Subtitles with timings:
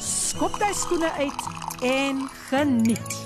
[0.00, 1.42] skop jy skoene uit
[1.84, 3.16] en geniet.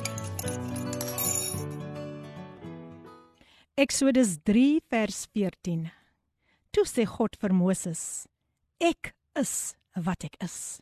[3.79, 5.89] Eksodus 3 vers 14.
[6.75, 8.27] Toe sê God vir Moses:
[8.83, 10.81] Ek is wat ek is.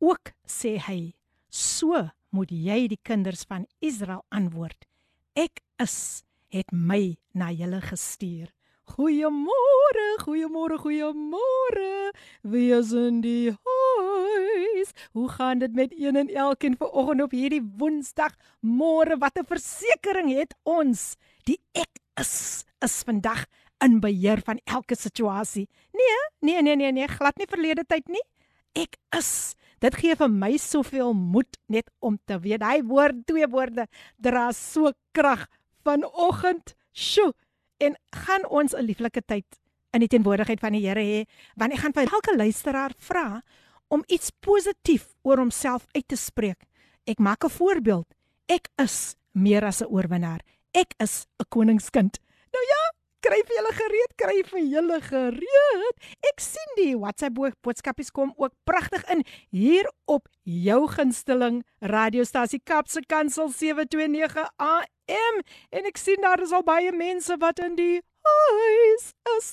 [0.00, 1.14] Ook sê hy:
[1.48, 4.88] So moet jy die kinders van Israel antwoord.
[5.36, 8.48] Ek is het my na julle gestuur.
[8.88, 12.12] Goeiemôre, goeiemôre, goeiemôre.
[12.42, 14.92] Wie is in die huis?
[15.12, 18.32] Hoe gaan dit met een en elkeen vanoggend op hierdie Woensdag?
[18.64, 21.16] Môre, wat 'n versekering het ons?
[21.44, 23.44] Die ek is is vandag
[23.84, 25.68] in beheer van elke situasie.
[25.92, 28.24] Nee, nee, nee, nee, nee, glad nie verlede tyd nie.
[28.72, 29.54] Ek is.
[29.78, 34.52] Dit gee vir my soveel moed net om te weet hy woord twee woorde dra
[34.52, 35.46] so krag
[35.84, 36.74] vanoggend.
[36.92, 37.32] Sjoe,
[37.78, 39.46] en gaan ons 'n lieflike tyd
[39.92, 41.24] in die teenwoordigheid van die Here hê
[41.56, 43.42] want ek gaan vir elke luisteraar vra
[43.88, 46.66] om iets positief oor homself uit te spreek.
[47.06, 48.06] Ek maak 'n voorbeeld.
[48.48, 50.40] Ek is meer as 'n oorwinnaar.
[50.74, 52.18] Ek is 'n koningskind.
[52.52, 52.82] Nou ja,
[53.24, 56.10] kry vir julle gereed, kry vir julle gereed.
[56.30, 59.24] Ek sien die WhatsApp boodskapies kom ook pragtig in
[59.54, 66.66] hier op jou gunsteling radiostasie Kapse Kansel 729 AM en ek sien daar is al
[66.66, 69.52] baie mense wat in die huis is.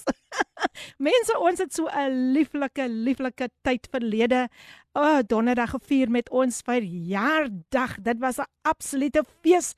[1.08, 4.48] mense, ons het so 'n lieflike lieflike tyd verlede.
[4.96, 7.98] O, oh, donderdag gevier met ons verjaardag.
[8.02, 9.76] Dit was 'n absolute fees.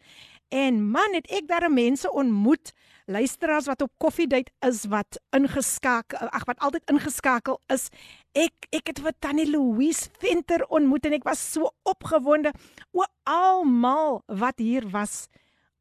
[0.49, 2.71] En man, het ek daar mense ontmoet
[3.06, 7.88] luisteraars wat op koffiedייט is wat ingeskakel ag wat altyd ingeskakel is.
[8.32, 12.54] Ek ek het vir Tannie Louise Venter ontmoet en ek was so opgewonde
[12.92, 15.28] oor almal wat hier was.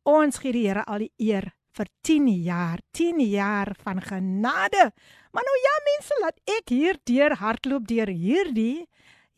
[0.03, 4.91] Ons gee die Here al die eer vir 10 jaar, 10 jaar van genade.
[5.31, 8.87] Maar nou ja mense, laat ek hier deur hardloop deur hierdie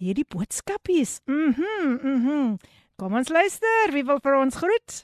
[0.04, 1.20] hierdie boodskapies.
[1.26, 2.32] Mhm, mm mhm.
[2.32, 2.58] Mm
[2.96, 5.00] Kom ons luister, wie wil vir ons groet?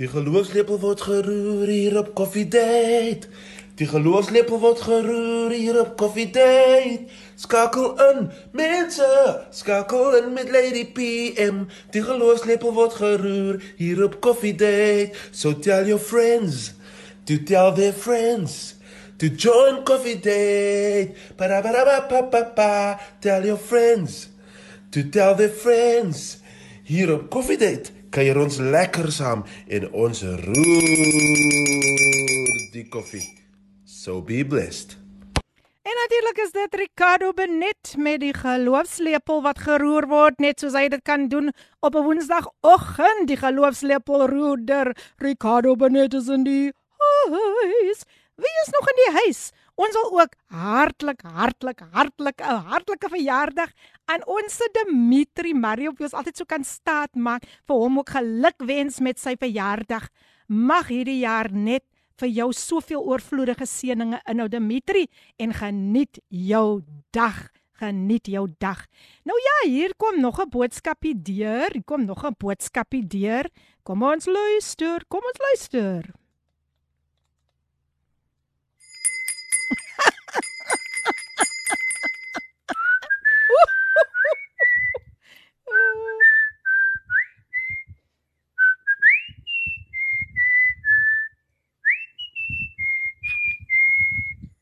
[0.00, 3.28] Die geloofslepel word geroer hier op Coffee Date.
[3.76, 7.04] Die geloofslepel word geroer hier op Coffee Date.
[7.36, 9.10] Skakel in, mense,
[9.52, 11.66] skakel in met Lady PM.
[11.92, 15.12] Die geloofslepel word geroer hier op Coffee Date.
[15.36, 16.72] So tell your friends,
[17.28, 18.80] to tell their friends.
[19.20, 21.12] To join Coffee Date.
[21.36, 22.74] Ba ba ba ba ba ba ba.
[23.20, 24.30] Tell your friends.
[24.96, 26.38] To tell their friends.
[26.88, 30.96] Hier op Coffee Date kuier ons lekker saam en ons roer
[32.74, 33.22] die koffie.
[33.86, 34.96] So be blessed.
[35.86, 40.88] En natuurlik is dit Ricardo Benet met die geloofslepel wat geroer word net soos hy
[40.92, 41.50] dit kan doen
[41.80, 43.26] op 'n Woensdagoggend.
[43.28, 46.72] Die geloofslepel roeder Ricardo Benet is in die
[47.30, 48.04] huis.
[48.36, 49.52] Wie is nog in die huis?
[49.80, 53.70] Ons wil ook hartlik hartlik hartlik 'n hartlike verjaardag
[54.12, 59.00] aan ons Dimitri Mario wie ons altyd so kan staat maak vir hom ook gelukwens
[59.00, 60.08] met sy verjaardag.
[60.48, 61.84] Mag hierdie jaar net
[62.20, 65.08] vir jou soveel oorvloedige seënings inhou Dimitri
[65.38, 67.48] en geniet jou dag.
[67.80, 68.84] Geniet jou dag.
[69.24, 71.72] Nou ja, hier kom nog 'n boodskapie deur.
[71.72, 73.48] Hier kom nog 'n boodskapie deur.
[73.82, 75.04] Kom ons luister.
[75.08, 76.19] Kom ons luister.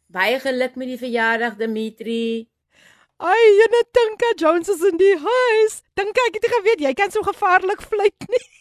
[0.08, 2.48] Baie geluk met die verjaardag Dimitri.
[3.20, 5.82] Ai, jene Tinka Jones is in die huis.
[5.98, 8.40] Tinka, ek het geweet jy kan so gevaarlik fluit nie.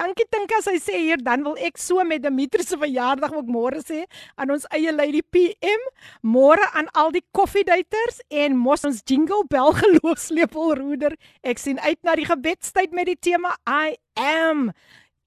[0.00, 3.84] Dankie Tinka, sy sê hier dan wil ek so met Dimitri se verjaardag ook môre
[3.86, 4.02] sê
[4.34, 5.88] aan ons eie Lady PM,
[6.26, 11.14] môre aan al die koffiedaters en mos ons jingle bell geloofslepel roeder.
[11.46, 14.72] Ek sien uit na die gebedstyd met die tema I am.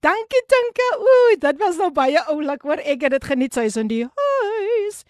[0.02, 0.88] Dankie Tinka.
[0.98, 2.80] Ooh, dit was nou baie oulik hoor.
[2.82, 5.04] Ek het dit geniet sy is in die huis.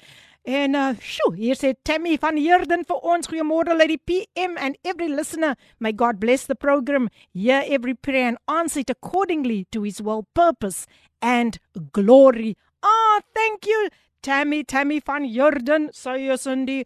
[0.44, 5.08] En uh, sjo, hier sê Tammy van Heerden vir ons goeiemôre lady PM and every
[5.08, 5.56] listener.
[5.80, 7.08] May God bless the program.
[7.32, 10.88] Hear every prayer and answer it accordingly to his will purpose
[11.22, 11.60] and
[11.94, 12.58] glory.
[12.84, 13.88] Ah, oh, thank you
[14.22, 16.84] Tammy Tammy van Jordan, sy is in die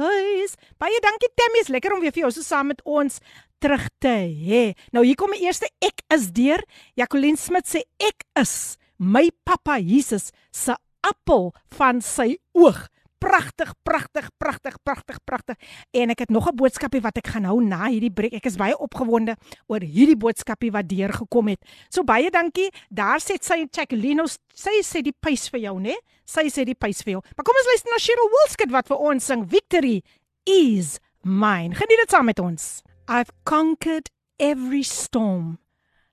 [0.00, 0.56] huis.
[0.82, 3.20] Baie dankie Tammy, is lekker om weer vir jou so saam met ons
[3.60, 4.62] terug te hê.
[4.94, 6.62] Nou hier kom die eerste ek is deur.
[6.98, 10.76] Jacqueline Smit sê ek is my pappa Jesus se
[11.06, 12.86] appel van sy oog.
[13.20, 15.56] Pragtig, pragtig, pragtig, pragtig, pragtig.
[15.92, 18.32] En ek het nog 'n boodskapie wat ek gaan hou na hierdie breek.
[18.32, 19.36] Ek is baie opgewonde
[19.68, 21.60] oor hierdie boodskapie wat deurgekom het.
[21.90, 22.70] So baie dankie.
[22.88, 24.24] Daar sê sy Jacqueline,
[24.54, 25.94] sy sê die prys vir jou, né?
[26.24, 27.22] Sy sê die prys vir jou.
[27.36, 30.02] Maar kom ons luister na Cheryl Wilskut wat vir ons sing Victory
[30.46, 31.74] is mine.
[31.74, 32.82] Geniet dit saam met ons.
[33.09, 34.09] I've conquered
[34.39, 35.59] every storm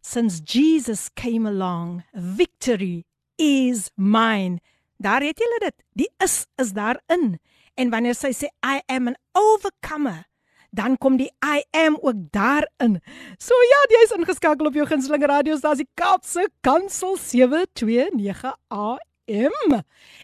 [0.02, 2.04] since Jesus came along.
[2.14, 3.06] Victory
[3.38, 4.60] is mine.
[4.98, 5.74] Daar het julle dit.
[5.92, 7.40] Die is is daarin.
[7.74, 10.26] En wanneer sy sê I am an overcomer,
[10.70, 13.00] dan kom die I am ook daarin.
[13.40, 19.80] So ja, jy is ingeskakel op jou gunsteling radiostasie Kaapse Kansel 729 AM.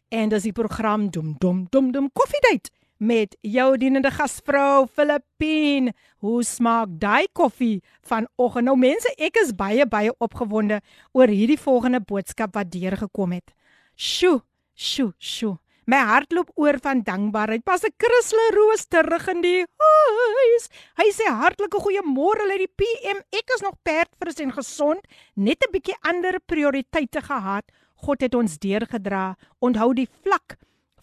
[0.09, 2.69] En dis die program Dum Dum Dum Dum Koffiedייט
[3.04, 5.92] met jou dienende gasvrou Filippine.
[6.24, 8.68] Hoe smaak daai koffie vanoggend?
[8.70, 10.80] Nou mense, ek is baie baie opgewonde
[11.12, 13.52] oor hierdie volgende boodskap wat deurgekom het.
[13.96, 14.40] Sjoe,
[14.74, 15.58] sjoe, sjoe.
[15.84, 17.64] My hart loop oor van dankbaarheid.
[17.64, 20.70] Pas 'n Christle Roos terug in die huis.
[20.96, 23.20] Hy sê hartlike goeiemôre uit die PM.
[23.32, 25.02] Ek is nog perdfris en gesond,
[25.36, 27.66] net 'n bietjie ander prioriteite gehad.
[27.96, 29.36] God het ons deurgedra.
[29.60, 30.58] Onthou die vlak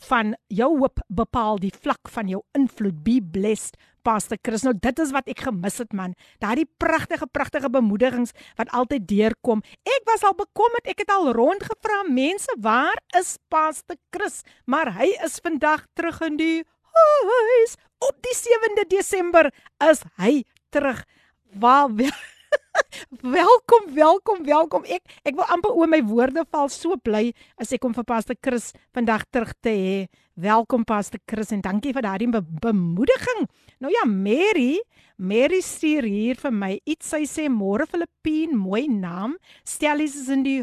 [0.08, 3.02] van jou hoop bepaal die vlak van jou invloed.
[3.04, 4.64] Be blessed, Pastor Chris.
[4.64, 6.14] Nou dit is wat ek gemis het man.
[6.42, 9.62] Daardie pragtige pragtige bemoedigings wat altyd deurkom.
[9.84, 10.88] Ek was al bekommerd.
[10.88, 14.40] Ek het al rondgevra mense, waar is Pastor Chris?
[14.64, 16.58] Maar hy is vandag terug in die
[16.90, 17.76] huis.
[18.00, 19.50] Op die 7de Desember
[19.90, 20.42] is hy
[20.72, 21.04] terug.
[21.60, 21.90] Waar
[23.38, 24.84] welkom, welkom, welkom.
[24.88, 26.70] Ek ek wil amper oor my woorde val.
[26.72, 27.30] So bly
[27.60, 29.96] as ek kom vir Pastor Chris vandag terug te hê.
[30.40, 33.44] Welkom Pastor Chris en dankie vir daardie be bemoediging.
[33.82, 34.80] Nou ja, Mary,
[35.20, 37.10] Mary stuur hier vir my iets.
[37.12, 39.36] Sy sê môre Filippine, mooi naam.
[39.68, 40.62] Stellies is in die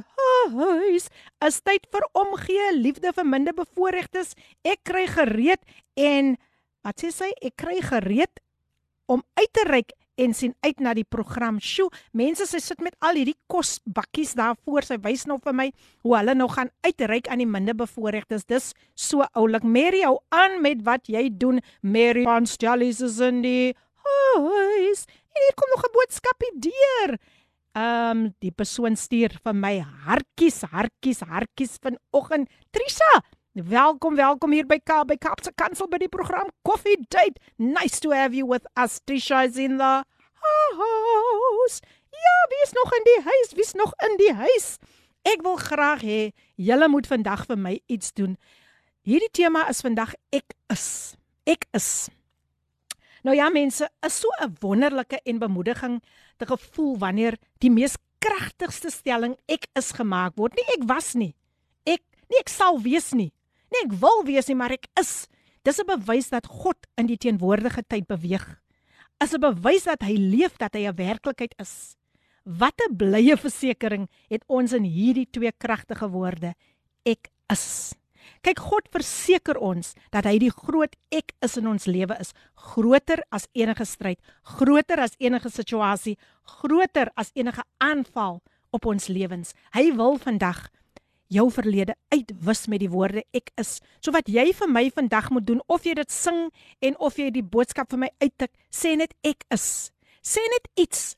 [0.56, 1.12] huis.
[1.46, 4.34] Is tyd vir omgee, liefde vir minder bevoorregtes.
[4.66, 5.62] Ek kry gereed
[6.00, 6.36] en
[6.86, 7.32] wat sê sy?
[7.44, 8.42] Ek kry gereed
[9.12, 11.60] om uit te reik en sien uit na die program.
[11.62, 14.86] Sjoe, mense sy sit met al hierdie kosbakkies daar voor.
[14.88, 15.68] Sy wys nou vir my
[16.06, 18.48] hoe hulle nog gaan uitreik aan die minder bevoorregtes.
[18.50, 19.64] Dis so oulik.
[19.64, 21.62] Mary hou aan met wat jy doen.
[21.82, 23.74] Mary van Stellies is in die
[24.04, 25.06] huis.
[25.38, 27.18] En hier kom nog 'n boodskapie deur.
[27.78, 32.50] Ehm um, die persoon stuur vir my hartjies, hartjies, hartjies vanoggend.
[32.74, 33.22] Trisha,
[33.58, 37.42] Welkom, welkom hier by Kaap by Kaapse Kansel by die program Coffee Date.
[37.58, 39.00] Nice to have you with us.
[39.02, 40.04] Trisha is in the
[40.46, 41.80] house.
[42.14, 43.54] Ja, wie is nog in die huis?
[43.58, 44.68] Wie's nog in die huis?
[45.26, 46.20] Ek wil graag hê
[46.54, 48.36] julle moet vandag vir my iets doen.
[49.02, 51.18] Hierdie tema is vandag ek is.
[51.50, 52.12] Ek is.
[53.26, 55.98] Nou ja mense, is so 'n wonderlike en bemoediging
[56.38, 60.54] te gevoel wanneer die mees kragtigste stelling ek is gemaak word.
[60.54, 61.34] Nie ek was nie.
[61.90, 63.34] Ek nie ek sal wees nie.
[63.72, 65.28] Nee, ek wil wees nie, maar ek is.
[65.64, 68.62] Dis 'n bewys dat God in die teenwoordige tyd beweeg.
[69.20, 71.96] Is 'n bewys dat hy leef, dat hy 'n werklikheid is.
[72.46, 76.56] Wat 'n blye versekering het ons in hierdie twee kragtige woorde.
[77.04, 77.94] Ek is.
[78.42, 83.24] Kyk, God verseker ons dat hy die groot ek is in ons lewe is, groter
[83.32, 89.54] as enige stryd, groter as enige situasie, groter as enige aanval op ons lewens.
[89.74, 90.70] Hy wil vandag
[91.34, 93.78] jou verlede uitwis met die woorde ek is.
[94.00, 96.48] So wat jy vir my vandag moet doen of jy dit sing
[96.84, 99.92] en of jy die boodskap vir my uittik, sê net ek is.
[100.24, 101.16] Sê net iets.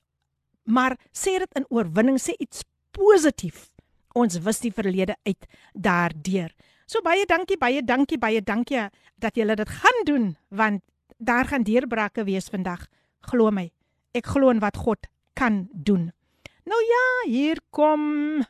[0.70, 3.70] Maar sê dit in oorwinning, sê iets positief.
[4.18, 6.54] Ons wis die verlede uit daardeur.
[6.89, 8.88] So baie dankie, baie dankie, baie dankie
[9.22, 10.82] dat jy dit gaan doen want
[11.20, 12.88] daar gaan deurbrake wees vandag.
[13.30, 13.68] Glo my.
[14.16, 15.06] Ek glo in wat God
[15.38, 16.10] kan doen.
[16.66, 18.42] Nou ja, hier kom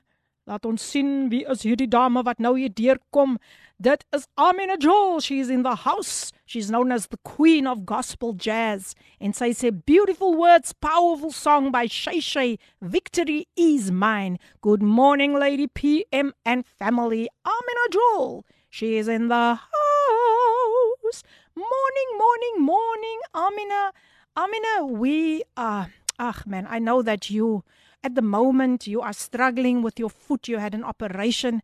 [0.50, 3.36] Laat ons sien wie is hierdie dame wat nou hier deurkom.
[3.78, 5.20] Dit is Amina Joel.
[5.22, 6.32] She's in the house.
[6.44, 8.96] She's known as the queen of gospel jazz.
[9.22, 12.58] And sy sê beautiful words, powerful song by Shay Shay.
[12.82, 14.40] Victory is mine.
[14.62, 17.30] Good morning lady PM and family.
[17.46, 18.44] Amina Joel.
[18.72, 21.22] She is in the house.
[21.54, 23.20] Morning, morning, morning.
[23.36, 23.94] Amina,
[24.36, 27.64] Amina, we are Ach man, I know that you
[28.04, 31.62] at the moment you are struggling with your foot, you had an operation.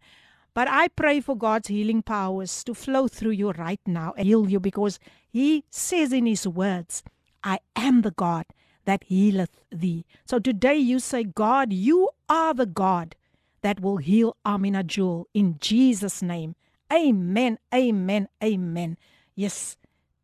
[0.54, 4.50] But I pray for God's healing powers to flow through you right now and heal
[4.50, 5.00] you because
[5.32, 7.04] He says in His words,
[7.44, 8.46] I am the God
[8.86, 10.06] that healeth thee.
[10.25, 13.15] So today you say, God, you are the God
[13.62, 15.27] that will heal Amina Jewel.
[15.34, 16.56] In Jesus' name,
[16.94, 17.58] Amen.
[17.74, 18.27] Amen.
[18.44, 18.98] Amen.
[19.36, 19.77] Yes.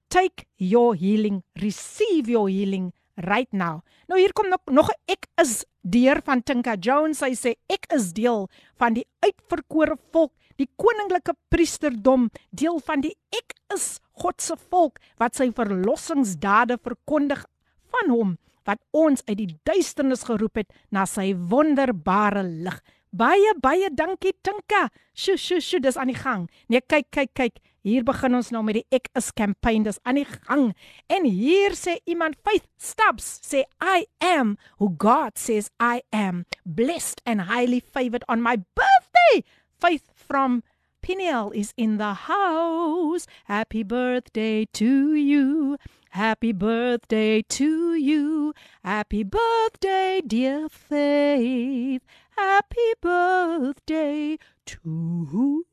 [0.09, 1.43] Take your healing.
[1.61, 2.93] Receive your healing
[3.27, 3.81] right now.
[4.07, 7.21] Nou hier kom nog nog ek is deur van Tinka Jones.
[7.21, 8.47] Sy sê ek is deel
[8.81, 14.99] van die uitverkore volk, die koninklike priesterdom, deel van die ek is God se volk
[15.21, 17.45] wat sy verlossingsdade verkondig
[17.91, 18.37] van hom
[18.67, 22.77] wat ons uit die duisternis geroep het na sy wonderbare lig.
[23.11, 24.87] Baie baie dankie Tinka.
[25.13, 26.47] Sjoe sjoe sjoe, dis aan die gang.
[26.71, 27.59] Nee, kyk kyk kyk.
[27.83, 29.83] Hier begin ons nou met die ek is campaign.
[29.83, 30.69] Dis aan die gang.
[31.11, 37.21] En hier sê iemand Faith Stubbs sê I am who God says I am, blessed
[37.25, 39.43] and highly favored on my birthday.
[39.81, 40.63] Faith from
[41.01, 43.25] Peniel is in the house.
[43.45, 45.77] Happy birthday to you.
[46.11, 48.53] Happy birthday to you.
[48.83, 52.03] Happy birthday, dear Faith.
[52.37, 55.65] Happy birthday to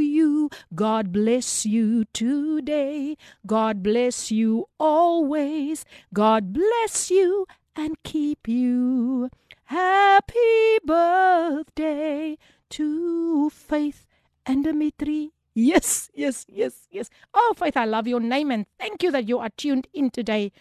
[0.00, 0.50] you.
[0.74, 3.16] God bless you today.
[3.46, 5.84] God bless you always.
[6.12, 9.30] God bless you and keep you.
[9.64, 12.38] Happy birthday
[12.70, 14.06] to Faith
[14.46, 15.32] and Dimitri.
[15.54, 17.10] Yes, yes, yes, yes.
[17.32, 20.52] Oh, Faith, I love your name and thank you that you are tuned in today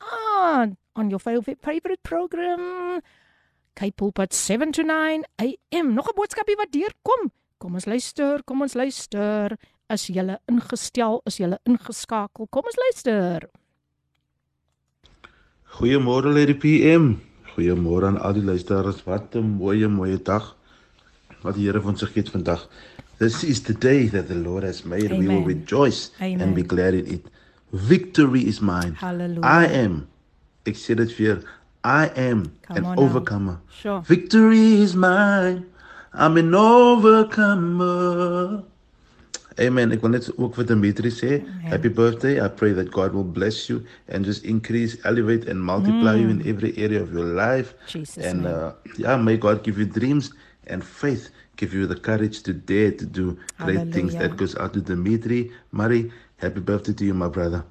[0.00, 3.00] on, on your favorite, favorite program.
[3.78, 5.22] Kyk pulpit 7 to 9
[5.70, 5.94] am.
[5.94, 7.30] Nog 'n boodskapie wat deurkom.
[7.58, 9.56] Kom ons luister, kom ons luister.
[9.86, 12.46] As jy ingestel, is jy ingeskakel.
[12.50, 13.48] Kom ons luister.
[15.78, 17.20] Goeiemôre Lady PM.
[17.54, 19.04] Goeiemôre aan al die luisteraars.
[19.04, 20.56] Wat 'n mooi, mooi dag
[21.42, 22.68] wat die Here vir ons gegee het vandag.
[23.18, 25.12] This is the day that the Lord has made.
[25.12, 25.20] Amen.
[25.20, 26.40] We will rejoice Amen.
[26.40, 27.26] and be glad in it.
[27.70, 28.94] Victory is mine.
[28.94, 29.44] Hallelujah.
[29.44, 30.08] I am.
[30.64, 31.42] Dit vir
[31.88, 33.60] I am Come an overcomer.
[33.72, 34.02] Sure.
[34.02, 35.64] Victory is mine.
[36.12, 38.62] I'm an overcomer.
[39.58, 39.92] Amen.
[39.96, 42.36] Ek wil net ook vir Dimitri sê, happy birthday.
[42.44, 46.20] I pray that God will bless you and just increase, elevate and multiply mm.
[46.20, 47.72] you in every area of your life.
[47.88, 50.30] Jesus and uh, yeah, may God give you dreams
[50.68, 53.92] and faith, give you the courage to dare to do great Hallelujah.
[53.96, 54.14] things.
[54.14, 55.50] That goes out to Dimitri.
[55.72, 57.64] Mari, happy birthday to you, my brother.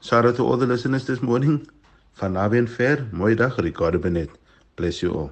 [0.00, 1.68] Shout out to all the listeners this morning.
[2.15, 4.29] Van naby en ver, mooi dag, Ricardo Benet.
[4.75, 5.31] Bless you all.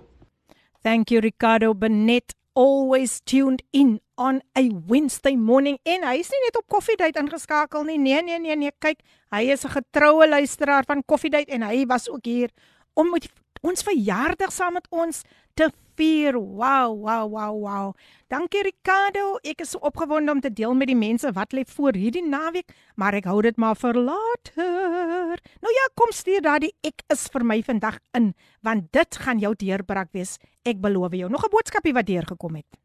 [0.83, 2.35] Thank you Ricardo Benet.
[2.53, 7.85] Always tuned in on a Wednesday morning en hy is nie net op Koffiedייט ingeskakel
[7.87, 7.97] nie.
[7.97, 8.99] Nee nee nee nee, kyk,
[9.33, 12.51] hy is 'n getroue luisteraar van Koffiedייט en hy was ook hier
[12.93, 13.29] om met
[13.61, 15.23] ons verjaardag saam met ons
[15.55, 16.38] te vier.
[16.38, 17.86] Wow, wow, wow, wow.
[18.30, 19.38] Dankie Ricardo.
[19.42, 22.72] Ek is so opgewonde om te deel met die mense wat lê voor hierdie naweek,
[23.00, 25.42] maar ek hou dit maar vir later.
[25.64, 28.32] Nou ja, kom stuur daai ek is vir my vandag in,
[28.66, 30.36] want dit gaan jou deurbraak wees.
[30.68, 31.30] Ek beloof jou.
[31.30, 32.80] Nog 'n boodskapie wat deurgekom het.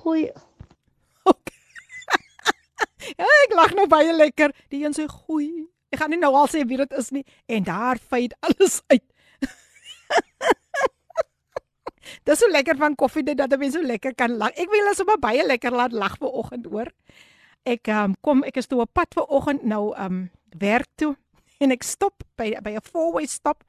[0.00, 0.32] Goeie.
[1.24, 1.60] Okay.
[3.20, 4.52] ja, ek lag nou baie lekker.
[4.68, 5.68] Die een sê goeie.
[5.90, 9.09] Ek gaan nie nou al sê wie dit is nie en daar feit alles uit.
[12.24, 14.50] Dit is so lekker van koffie dit dat 'n mens so lekker kan lag.
[14.50, 16.90] Ek wil asop baie lekker laat lag ver oggend hoor.
[17.62, 21.16] Ek um, kom ek is toe op pad ver oggend nou um werk toe
[21.60, 23.64] en ek stop by by 'n four-way stop,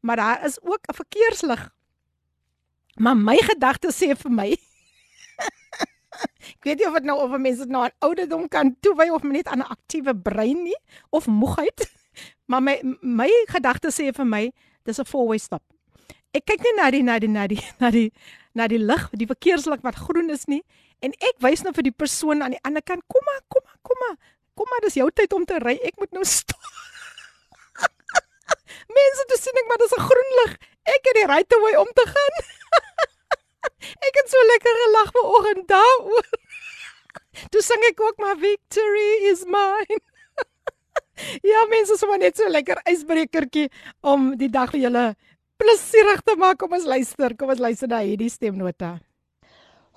[0.00, 1.70] maar daar is ook 'n verkeerslig.
[2.96, 4.50] Maar my gedagte sê vir my
[6.54, 9.22] Ek weet nie of dit nou of mense dit nou aan ouderdom kan toewy of
[9.22, 11.86] net aan 'n aktiewe brein nie of moegheid.
[12.46, 14.52] Maar my my gedagte sê vir my
[14.84, 15.62] dis 'n four-way stop.
[16.34, 18.08] Ek kyk nie na die na die na die na die
[18.54, 20.62] na die lig, die verkeerslig wat groen is nie
[21.02, 23.78] en ek wys nou vir die persoon aan die ander kant, kom maar, kom maar,
[23.82, 24.16] kom maar.
[24.54, 25.74] Kom maar, dis jou tyd om te ry.
[25.82, 26.70] Ek moet nou stop.
[28.96, 30.54] Mense, dis sien ek maar dis 'n groen lig.
[30.94, 32.40] Ek het die right way om te gaan.
[34.08, 36.30] ek het so lekker gelag vanoggend daaroor.
[37.50, 40.00] Toe sing ek ook maar victory is mine.
[41.50, 43.70] ja, mense, sommer net so lekker ysbrekertjie
[44.02, 45.06] om die dag vir julle
[45.60, 46.58] plesierig te maak.
[46.62, 48.96] Kom ons luister, kom ons luister na hierdie stemnota.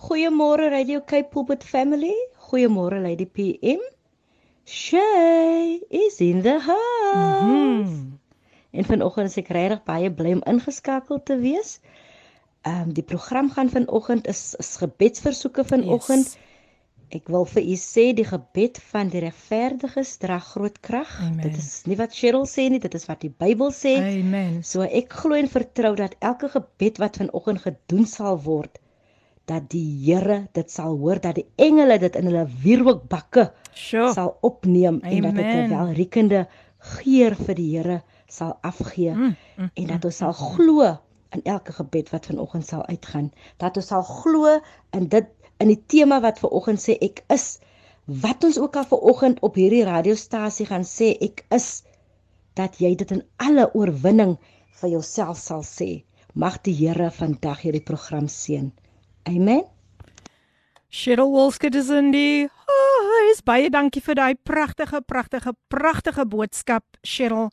[0.08, 2.14] Goeiemôre Radio Cape Pulpit family.
[2.50, 3.82] Goeiemôre Lady PM.
[4.68, 7.44] Shay is in the house.
[7.44, 8.18] Mm -hmm.
[8.72, 11.80] En vanoggend is ek regtig baie bly om ingeskakel te wees.
[12.62, 16.26] Ehm um, die program gaan vanoggend is, is gebedsversoeke vanoggend.
[16.26, 16.47] Yes.
[17.16, 21.14] Ek wil vir u sê die gebed van die regverdiges dra groot krag.
[21.40, 23.96] Dit is nie wat Cheryl sê nie, dit is wat die Bybel sê.
[24.02, 24.60] Amen.
[24.68, 28.82] So ek glo en vertrou dat elke gebed wat vanoggend gedoen sal word,
[29.48, 34.12] dat die Here dit sal hoor, dat die engele dit in hulle wierookbakke sure.
[34.14, 35.12] sal opneem Amen.
[35.12, 36.48] en dat dit 'n welriekende
[36.78, 40.98] geur vir die Here sal afgee mm, mm, en dat ons mm, sal mm, glo
[41.36, 44.60] in elke gebed wat vanoggend sal uitgaan dat ons sal glo
[44.92, 45.28] in dit
[45.60, 47.58] in die tema wat ver oggend sê ek is
[48.24, 51.84] wat ons ook al ver oggend op hierdie radiostasie gaan sê ek is
[52.58, 54.38] dat jy dit in alle oorwinning
[54.82, 56.04] vir jouself sal sê.
[56.34, 58.70] Mag die Here vandag hierdie program seën.
[59.30, 59.64] Amen.
[60.90, 63.42] Cheryl Wolske dis in die huis.
[63.46, 67.50] Baie dankie vir daai pragtige pragtige pragtige boodskap Cheryl.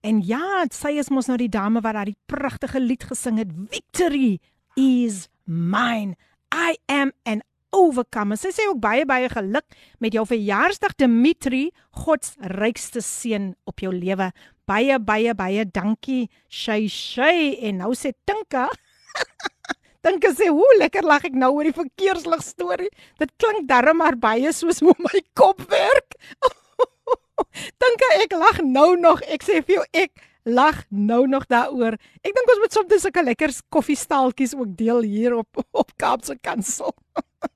[0.00, 4.38] En ja, sy is mos nou die dame wat daai pragtige lied gesing het, Victory
[4.80, 6.16] is mine.
[6.52, 7.42] I am an
[7.72, 8.38] overcomer.
[8.38, 9.66] Sy sê ook baie baie geluk
[10.02, 11.70] met jou verjaarsdag Dimitri,
[12.04, 14.30] God se rykste seën op jou lewe.
[14.66, 16.28] Baie baie baie dankie.
[16.48, 18.68] Shay shay en nou sê Tinka.
[20.04, 22.88] Tinka sê, "Hoe lekker lag ek nou oor die verkeerslig storie.
[23.18, 26.16] Dit klink darm maar baie soos hoe my kop werk."
[27.82, 29.22] dink ek lag nou nog.
[29.28, 31.96] Ek sê vir jou ek lag nou nog daaroor.
[32.22, 36.94] Ek dink ons moet soms sulke lekker koffiestaaltjies ook deel hier op op Kaapse Kansel.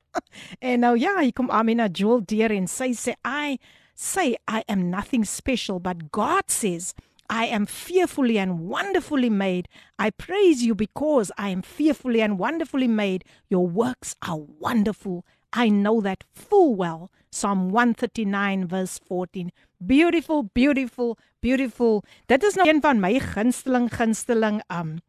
[0.70, 3.58] en nou ja, hier kom Amina Jewel dear en sy sê I
[3.94, 6.94] say I am nothing special but God says
[7.30, 9.68] I am fearfully and wonderfully made.
[9.98, 13.24] I praise you because I am fearfully and wonderfully made.
[13.48, 15.24] Your works are wonderful.
[15.52, 17.10] I know that full well.
[17.34, 19.50] Psalm 139 verse 14.
[19.78, 22.04] Beautiful, beautiful, beautiful.
[22.30, 25.00] Dit is nou een van my gunsteling gunsteling um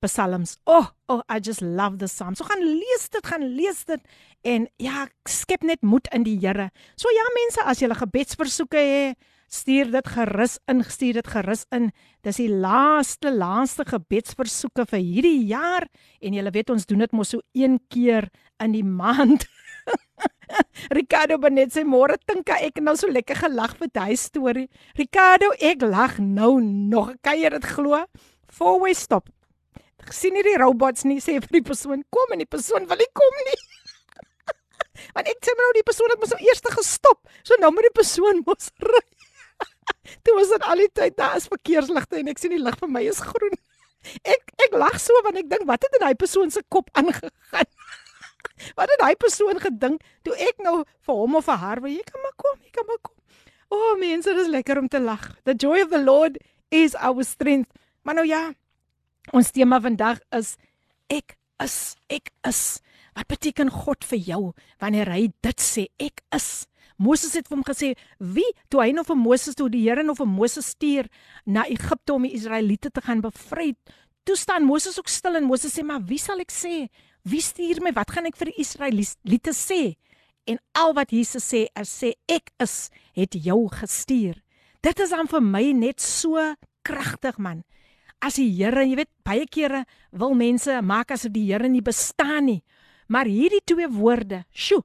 [0.00, 0.56] psalms.
[0.64, 2.34] Oh, oh, I just love the psalm.
[2.34, 4.00] So gaan lees dit, gaan lees dit
[4.46, 6.70] en ja, skep net moed in die Here.
[6.96, 11.90] So ja mense, as julle gebedsversoeke het, stuur dit gerus in, stuur dit gerus in.
[12.24, 15.88] Dis die laaste laaste gebedsversoeke vir hierdie jaar
[16.20, 18.28] en julle weet ons doen dit mos so een keer
[18.62, 19.48] in die maand.
[20.98, 24.68] Ricardo Benet sê môre dink ek nou so lekker gelag vir daai storie.
[24.98, 27.14] Ricardo, ek lag nou nog.
[27.24, 28.04] Kan jy dit glo?
[28.48, 29.28] Four way stop.
[30.04, 33.00] Ek sien nie die robots nie sê vir die persoon kom en die persoon wil
[33.00, 33.58] nie kom nie.
[35.14, 37.20] Want ek sê nou die persoon het mos nou eers gestop.
[37.44, 39.04] So nou moet die persoon mos ry.
[40.24, 42.92] Toe was dit al die tyd daar is verkeersligte en ek sien die lig vir
[42.92, 43.56] my is groen.
[44.24, 47.34] Ek ek lag so want ek dink wat het in daai persoon se kop aangegaan?
[48.78, 52.04] Wat het daai persoon gedink toe ek nou vir hom of vir haar wil jy
[52.06, 53.14] kan maar kom, jy kan maar kom.
[53.68, 55.26] O, oh, mense, dit is lekker om te lag.
[55.44, 56.38] The joy of the Lord
[56.72, 57.70] is our strength.
[58.02, 58.42] Maar nou ja,
[59.36, 60.54] ons tema vandag is
[61.12, 62.80] ek is, ek is.
[63.16, 64.42] Wat beteken God vir jou
[64.80, 66.66] wanneer hy dit sê ek is?
[66.98, 70.14] Moses het vir hom gesê, "Wie toe hy nou vir Moses toe die Here nou
[70.14, 71.06] vir Moses stuur
[71.46, 73.76] na Egipte om die Israeliete te gaan bevry."
[74.24, 76.88] Toe staan Moses ook stil en Moses sê, "Maar wie sal ek sê?
[77.28, 77.92] Wie stuur my?
[77.92, 79.98] Wat gaan ek vir die Israeliete sê?
[80.48, 82.88] En al wat Jesus sê, hy sê ek is
[83.18, 84.38] het jou gestuur.
[84.84, 86.40] Dit is dan vir my net so
[86.86, 87.64] kragtig man.
[88.24, 92.48] As die Here, jy weet, baie kere wil mense maak asof die Here nie bestaan
[92.48, 92.62] nie.
[93.08, 94.82] Maar hierdie twee woorde, sjoe.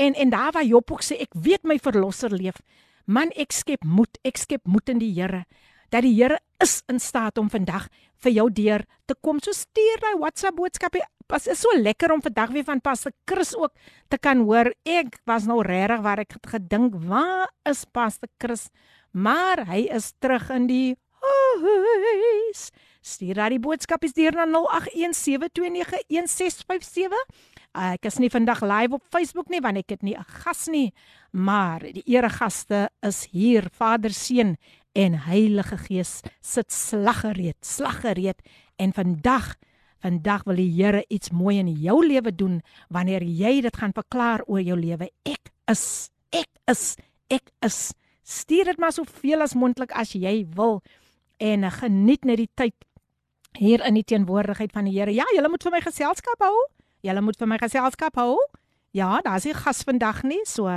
[0.00, 2.62] En en daar waar Job ook sê ek weet my verlosser leef.
[3.04, 5.44] Man, ek skep moed, ek skep moed in die Here
[5.92, 7.88] dat die Here is in staat om vandag
[8.24, 9.40] vir jou deur te kom.
[9.42, 11.02] So stuur daai WhatsApp boodskapie.
[11.28, 13.72] Pas is so lekker om vandag weer van Pastor Chris ook
[14.08, 14.72] te kan hoor.
[14.84, 18.70] Ek was nou regtig waar ek gedink, waar is Pastor Chris?
[19.12, 22.70] Maar hy is terug in die huis.
[23.02, 27.12] Stuur daai boodskapies deur na 0817291657.
[27.72, 30.92] Ek is nie vandag live op Facebook nie want ek het nie 'n gas nie,
[31.32, 34.56] maar die eregaste is hier, Vader, Seun
[34.92, 38.42] en Heilige Gees sit slaggereed, slaggereed
[38.76, 39.54] en vandag
[40.02, 44.42] vandag wil die Here iets mooi in jou lewe doen wanneer jy dit gaan verklaar
[44.50, 45.08] oor jou lewe.
[45.22, 46.96] Ek is, ek is,
[47.30, 47.92] ek is.
[48.26, 50.80] Stuur dit maar soveel as moontlik as jy wil
[51.42, 52.74] en geniet net die tyd
[53.58, 55.12] hier in die teenwoordigheid van die Here.
[55.14, 56.54] Ja, julle moet vir my geselskap hou.
[57.02, 58.38] Julle moet vir my geselskap hou.
[58.96, 60.68] Ja, daar's nie gas vandag nie, so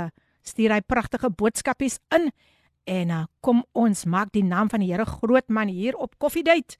[0.46, 2.30] stuur hy pragtige boodskapies in
[2.86, 6.46] En uh, kom ons maak die naam van die Here groot man hier op Coffee
[6.46, 6.78] Date.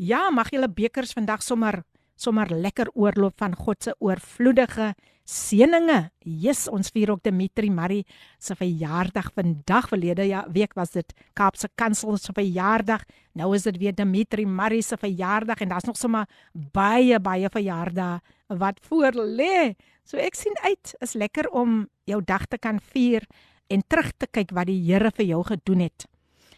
[0.00, 1.84] Ja, mag julle bekers vandag sommer
[2.16, 4.92] sommer lekker oorloop van God se oorvloedige
[5.26, 6.12] seëninge.
[6.20, 8.04] Jesus, ons vier ook Dimitri Marie
[8.38, 9.88] se verjaardag vandag.
[9.90, 13.02] Verlede ja, week was dit Kaapse Kansel se verjaardag.
[13.34, 18.20] Nou is dit weer Dimitri Marie se verjaardag en daar's nog sommer baie baie verjaardae
[18.60, 19.74] wat voor lê.
[20.04, 23.24] So ek sien uit, is lekker om jou dag te kan vier
[23.68, 26.06] en terug te kyk wat die Here vir jou gedoen het.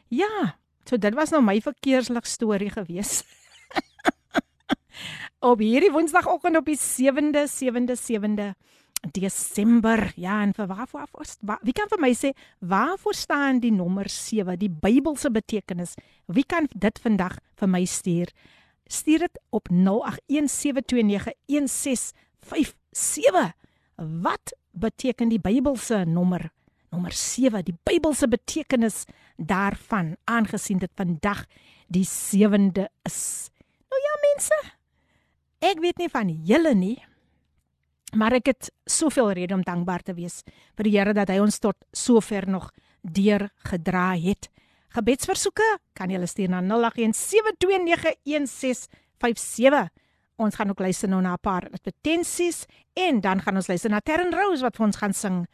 [0.08, 3.24] Ja, so dit was nou my verkeerslig storie gewees.
[5.50, 8.54] op hierdie Woensdagoggend op die 7de 7de 7de
[9.12, 10.12] Desember.
[10.16, 11.06] Ja, en vir waarvoor
[11.40, 15.94] waar, wie kan vir my sê waarvoor staan die nommer 7, die Bybelse betekenis?
[16.26, 18.32] Wie kan dit vandag vir my stuur?
[18.86, 19.76] Stuur dit op 0817291657.
[23.96, 26.50] wat beteken die Bybelse nommer
[26.90, 29.04] nommer 7, die Bybelse betekenis
[29.36, 31.44] daarvan aangesien dit vandag
[31.92, 33.50] die 7de is.
[33.90, 34.58] Nou ja mense,
[35.60, 37.04] ek weet nie van julle nie,
[38.16, 40.42] maar ek het soveel rede om dankbaar te wees
[40.76, 42.70] vir die Here dat hy ons tot sover nog
[43.02, 44.50] deur gedra het.
[44.96, 46.68] Gebedsversoeke kan jy stuur na 0817291657.
[50.36, 54.00] Ons gaan ook luister nou na 'n paar advertensies en dan gaan ons luister na
[54.00, 55.46] Terren Rose wat vir ons gaan sing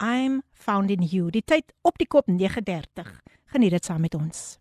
[0.00, 1.30] I'm found in you.
[1.30, 3.20] Die tyd op die kop 9:30.
[3.52, 4.56] Geniet dit saam met ons.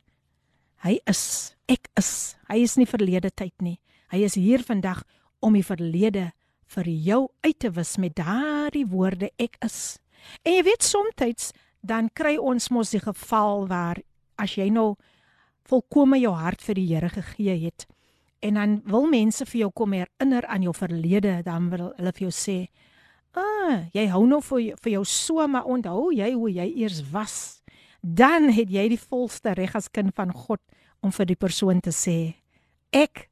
[0.82, 2.36] hy is, ek is.
[2.48, 3.80] Hy is nie verlede tyd nie.
[4.10, 5.04] Hy is hier vandag
[5.40, 6.32] om die verlede
[6.66, 9.98] vir jou uit te wis met daardie woorde ek is.
[10.44, 13.98] En jy weet soms dan kry ons mos die geval waar
[14.38, 14.96] as jy nou
[15.64, 17.86] volkome jou hart vir die Here gegee het
[18.42, 22.26] en dan wil mense vir jou kom herinner aan jou verlede, dan wil hulle vir
[22.26, 22.68] jou sê,
[23.34, 27.62] "Ah, jy hou nou vir vir jou so, maar onthou jy hoe jy eers was?"
[28.02, 30.60] Dan het jy die volste reg as kind van God
[31.02, 32.34] om vir die persoon te sê,
[32.92, 33.30] "Ek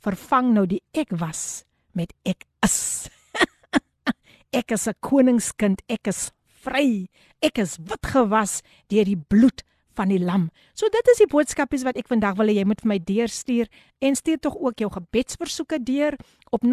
[0.00, 1.64] vervang nou die ek was
[1.96, 3.08] met ek is.
[4.60, 6.30] ek is 'n koningskind, ek is
[6.64, 7.08] vry.
[7.42, 9.62] Ek is wit gewas deur die bloed
[10.00, 10.48] van die lam.
[10.72, 13.66] So dit is die boodskapies wat ek vandag wil hê jy moet vir my deurstuur
[14.00, 16.14] en stuur tog ook jou gebedsversoeke deur
[16.54, 16.70] op 0817291657.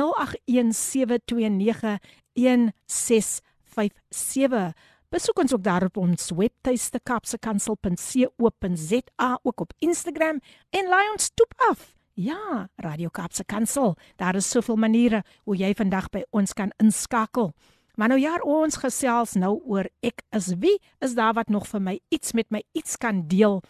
[5.08, 10.40] Besoek ons ook daar op ons webtuiste kapsekansel.co.za ook op Instagram
[10.76, 11.98] en laai ons toep af.
[12.18, 13.96] Ja, Radio Kaapse Kansel.
[14.16, 17.54] Daar is soveel maniere hoe jy vandag by ons kan inskakel.
[17.98, 20.76] Maar nou ja, ons gesels nou oor ek is wie?
[21.02, 23.64] Is daar wat nog vir my iets met my iets kan deel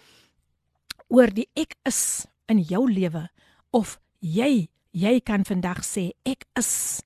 [1.08, 3.30] oor die ek is in jou lewe
[3.72, 7.00] of jy jy kan vandag sê ek is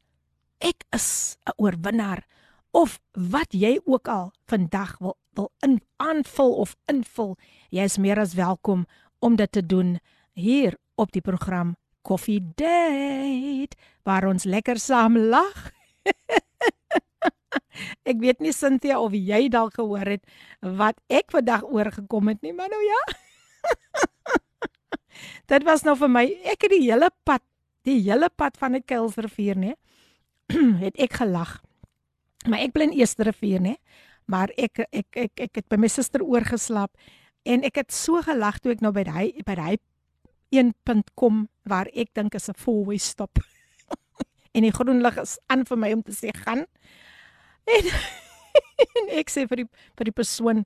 [0.61, 2.25] ek is 'n oorwinnaar
[2.73, 7.37] of wat jy ook al vandag wil wil in aanvul of invul
[7.69, 8.87] jy is meer as welkom
[9.19, 9.99] om dit te doen
[10.33, 15.71] hier op die program Coffee Date waar ons lekker saam lag.
[18.09, 20.23] ek weet nie Cynthia of jy dalk gehoor het
[20.61, 23.01] wat ek vandag oorgekom het nie, maar nou ja.
[25.51, 27.43] Dit was nou vir my, ek het die hele pad,
[27.85, 29.75] die hele pad van die Kuilsrivier, nê,
[30.85, 31.59] het ek gelag.
[32.49, 33.75] Maar ek bly in Eersterivier, nê,
[34.31, 36.93] maar ek ek ek ek het by my suster oorgeslaap
[37.45, 39.75] en ek het so gelag toe ek nou by hy by hy
[40.51, 43.39] een punt kom waar ek dink is 'n four-way stop.
[44.55, 46.65] en die groen lig is aan vir my om te sê gaan.
[47.65, 47.91] En,
[49.01, 49.69] en ek sê vir die
[49.99, 50.65] vir die persoon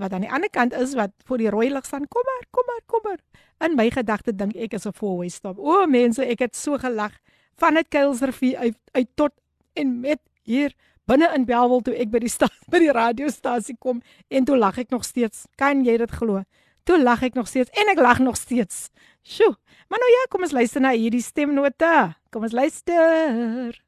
[0.00, 2.64] wat aan die ander kant is wat voor die rooi lig staan, kom maar, kom
[2.66, 3.20] maar, kom maar.
[3.62, 5.58] In my gedagte dink ek is 'n four-way stop.
[5.58, 7.12] O mense, ek het so gelag
[7.60, 9.32] van dit Kuilsrivier uit, uit tot
[9.74, 10.72] en met hier
[11.06, 14.78] binne in Belwel toe ek by die stad by die radiostasie kom en toe lag
[14.78, 15.46] ek nog steeds.
[15.56, 16.42] Kan jy dit glo?
[16.84, 18.90] Toe lag ek nog steeds en ek lag nog steeds.
[19.22, 19.54] Sjoe.
[19.88, 22.14] Maar nou ja, kom ons luister na hierdie stemnote.
[22.30, 23.78] Kom ons luister.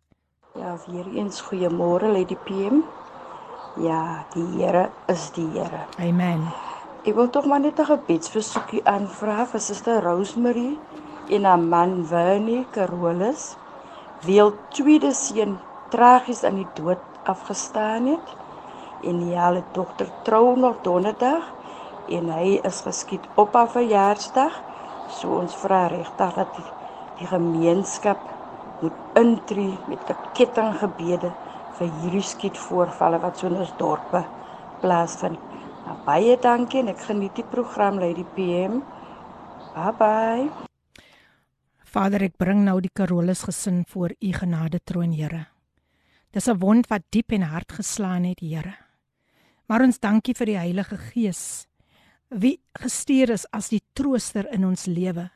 [0.54, 2.84] Ja, weer eens goeiemôre Lady PM.
[3.82, 5.80] Ja, die Here is die Here.
[5.98, 6.44] Amen.
[7.02, 10.78] Ek wil tog maar net 'n gebedsversoekie aanvra vir Suster Rosemary
[11.28, 13.56] en haar man Winnie Carolus.
[14.22, 15.58] Wie al tweede seun
[15.90, 18.36] tragies aan die dood afgestaan het
[19.02, 21.42] en die hele dogter trou nog donderdag
[22.08, 24.62] en hy is geskiet op haar verjaarsdag
[25.08, 26.64] So ons vra regtig dat die,
[27.18, 28.34] die gemeenskap
[28.85, 31.33] moet intree met 'n kettinggebede
[31.79, 34.25] vir hierdie skietvoorvalle wat so in ons dorpe
[34.81, 35.40] plaasvind.
[35.87, 38.83] Nou, baie dankie en ek geniet die program Lady PM.
[39.75, 40.51] Bye bye.
[41.85, 45.47] Vader, ek bring nou die Carolus gesin voor u genade troon, Here.
[46.33, 48.75] Dis 'n wond wat diep en hard geslaan het, Here.
[49.68, 51.66] Maar ons dankie vir die Heilige Gees
[52.31, 55.31] wie gestuur is as die trooster in ons lewe.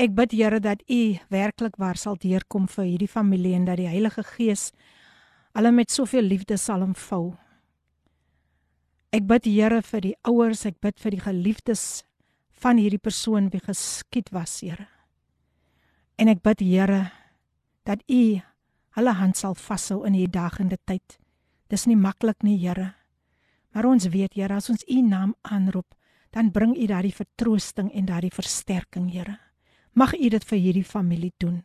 [0.00, 3.88] Ek bid Here dat U werklik waar sal deurkom vir hierdie familie en dat die
[3.90, 4.70] Heilige Gees
[5.52, 7.34] hulle met soveel liefde sal omvou.
[9.12, 11.82] Ek bid Here vir die ouers, ek bid vir die geliefdes
[12.62, 14.88] van hierdie persoon wie geskiet was, Here.
[16.16, 17.10] En ek bid Here
[17.84, 18.40] dat U
[18.96, 21.18] hulle hand sal vashou in hierdie dag en dit tyd.
[21.68, 22.94] Dis nie maklik nie, Here.
[23.76, 25.92] Maar ons weet, Here, as ons U naam aanroep,
[26.32, 29.36] dan bring U daardie vertroosting en daardie versterking, Here.
[29.92, 31.62] Mag U dit vir hierdie familie doen.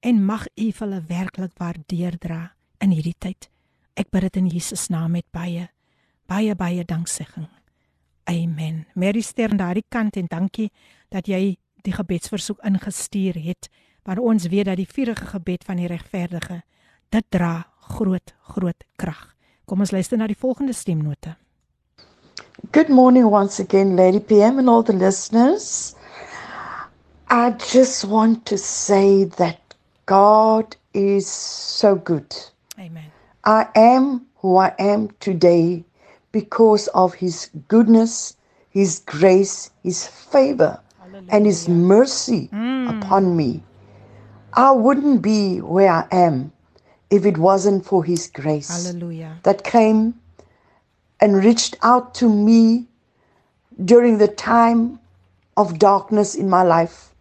[0.00, 3.48] En mag U hulle werklik waardeerdra in hierdie tyd.
[3.96, 5.70] Ek bid dit in Jesus naam met baie
[6.26, 7.46] baie baie danksegging.
[8.26, 8.84] Amen.
[8.94, 10.72] Mary Stern daardie kant en dankie
[11.08, 13.70] dat jy die gebedsversoek ingestuur het.
[14.04, 16.60] Want ons weet dat die vurige gebed van die regverdige
[17.14, 17.66] dit dra
[17.96, 19.32] groot groot krag.
[19.64, 21.36] Kom ons luister na die volgende stemnote.
[22.72, 25.95] Good morning once again Lady PM and all the listeners.
[27.28, 29.74] I just want to say that
[30.06, 32.36] God is so good.
[32.78, 33.10] Amen.
[33.42, 35.84] I am who I am today
[36.30, 38.36] because of his goodness,
[38.70, 40.80] his grace, his favor,
[41.28, 42.96] and his mercy mm.
[42.96, 43.64] upon me.
[44.52, 46.52] I wouldn't be where I am
[47.10, 49.40] if it wasn't for his grace Hallelujah.
[49.42, 50.14] that came
[51.20, 52.86] and reached out to me
[53.84, 55.00] during the time
[55.56, 57.12] of darkness in my life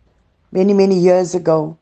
[0.55, 1.77] many, many years ago.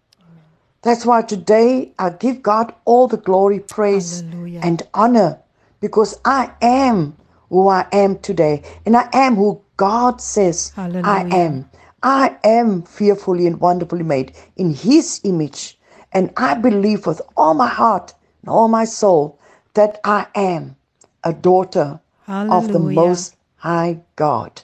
[0.82, 4.62] That's why today I give God all the glory, praise, Hallelujah.
[4.64, 5.40] and honor
[5.80, 7.16] because I am
[7.50, 11.70] who I am today and I am who God says I am.
[12.02, 15.78] I am fearfully and wonderfully made in His image.
[16.12, 19.40] And I believe with all my heart and all my soul
[19.76, 20.76] that I am
[21.24, 24.64] a daughter of the Most High God.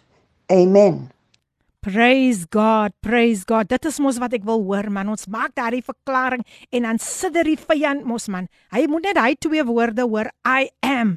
[0.51, 1.11] Amen.
[1.79, 3.69] Praise God, praise God.
[3.71, 5.07] Dit is mos wat ek wil hoor man.
[5.13, 6.43] Ons maak daardie verklaring
[6.75, 8.49] en dan sidder die vyand mos man.
[8.75, 10.27] Hy moet net hy twee woorde hoor.
[10.43, 11.15] I am.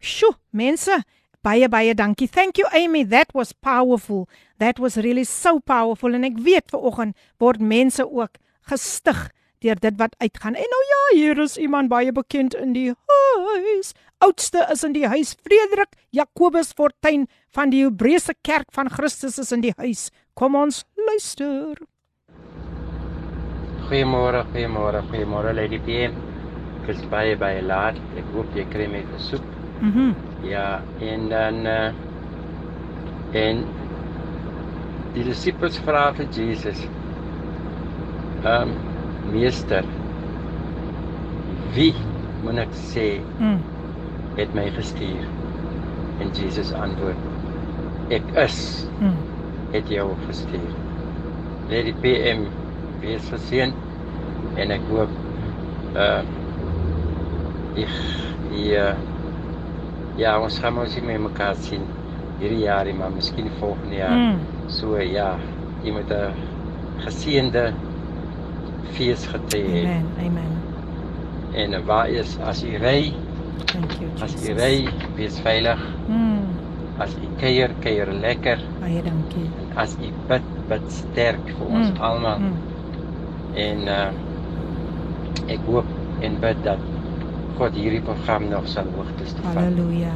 [0.00, 0.96] Sjoe, mense,
[1.44, 2.30] baie baie dankie.
[2.30, 3.04] Thank you Amy.
[3.04, 4.24] That was powerful.
[4.56, 8.40] That was really so powerful en ek weet ver oggend word mense ook
[8.72, 9.26] gestig
[9.64, 10.54] deur dit wat uitgaan.
[10.54, 13.92] En nou ja, hier is iemand baie bekend in die huis.
[14.18, 15.34] Oudste is in die huis.
[15.46, 20.08] Frederik Jakobus Fortuin van die Hebreëse Kerk van Christus is in die huis.
[20.34, 21.78] Kom ons luister.
[23.88, 26.18] Goeiemôre, goeiemôre, goeiemôre Lady PM.
[26.82, 27.96] Ek is baie baie laat.
[28.18, 29.46] Ek hoop jy kry my versoek.
[29.80, 30.12] Mhm.
[30.48, 31.92] Ja, en dan uh,
[33.38, 33.64] en
[35.14, 36.84] die disippels vra vir Jesus.
[38.44, 38.76] Ehm um,
[39.32, 39.84] meester,
[41.74, 41.94] wie
[42.44, 43.60] moet ek sê Mm.
[44.36, 45.26] het my gestuur?
[46.20, 47.16] En Jesus antwoord:
[48.10, 49.16] Ek is Mm.
[49.72, 50.72] het jou gestuur.
[51.70, 52.46] Lady PM,
[53.00, 53.72] wees verseën
[54.56, 55.08] en ek hoop
[55.94, 56.22] uh
[57.76, 57.88] ek
[58.50, 58.94] die uh,
[60.18, 61.84] ja, ons gaan nie meer mekaar sien
[62.40, 64.16] hierdie jaar maar miskien volgende jaar.
[64.16, 64.40] Mm.
[64.66, 65.36] So ja,
[65.84, 66.34] jy moet 'n
[67.04, 67.72] geseënde
[68.96, 69.82] fees gete hê.
[69.84, 70.06] Amen.
[70.26, 70.52] Amen.
[71.54, 73.12] En waar is as jy ry,
[73.66, 74.08] Thank you.
[74.22, 74.62] as jy Jesus.
[74.62, 75.80] ry, wees veilig.
[76.08, 76.42] Mm.
[76.98, 78.58] As jy kuier, kuier lekker.
[78.80, 79.48] Baie dankie.
[79.76, 82.38] As jy bid, bid sterk vir ons Mm, almal.
[82.38, 82.56] Mm.
[83.56, 84.10] En uh
[85.48, 85.86] ek hoop
[86.22, 86.78] en bid dat
[87.58, 90.12] God hierdie program nog sal hoogtes toe vat Halleluja.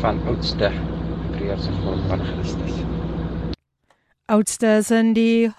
[0.00, 2.76] van oudste Hebreëse volk van Christus.
[4.26, 5.50] Oudste is in die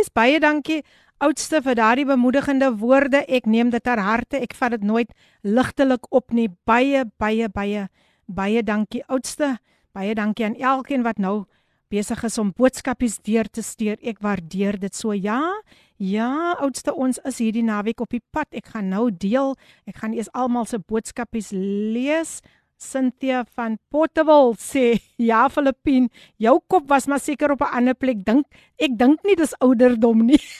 [0.00, 0.10] huis.
[0.14, 0.82] Baie dankie.
[1.20, 3.24] Oudste vir daardie bemoedigende woorde.
[3.28, 4.40] Ek neem dit ter harte.
[4.40, 5.10] Ek vat dit nooit
[5.44, 6.48] ligtelik op nie.
[6.64, 7.88] Baie baie baie
[8.26, 9.58] baie dankie oudste.
[9.92, 11.44] Baie dankie aan elkeen wat nou
[11.90, 13.98] besig is om boodskapies deur te stuur.
[14.00, 15.12] Ek waardeer dit so.
[15.12, 15.60] Ja.
[16.00, 18.48] Ja, oudste, ons is hierdie naweek op die pad.
[18.56, 19.56] Ek gaan nou deel.
[19.90, 22.38] Ek gaan eers almal se boodskapies lees.
[22.80, 28.24] Cynthia van Potterwil sê, "Ja, Filippien, jou kop was maar seker op 'n ander plek.
[28.24, 28.46] Dink,
[28.78, 30.40] ek dink nie dis ouderdom nie."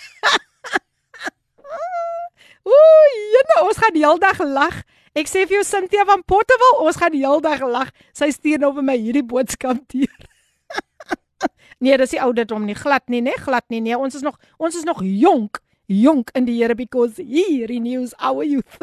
[2.70, 4.82] Ooh, jene, ons gaan die hele dag lag.
[5.14, 7.90] Ek sê vir jou Cynthia van Potterwil, ons gaan die hele dag lag.
[8.12, 10.18] Sy stuur nou vir my hierdie boodskap deur.
[11.80, 13.80] Nee, dis die ouderdom nie, glad nie, nee, glad nie.
[13.80, 18.12] Nee, ons is nog ons is nog jonk, jonk in die Here because he renews
[18.20, 18.76] our youth.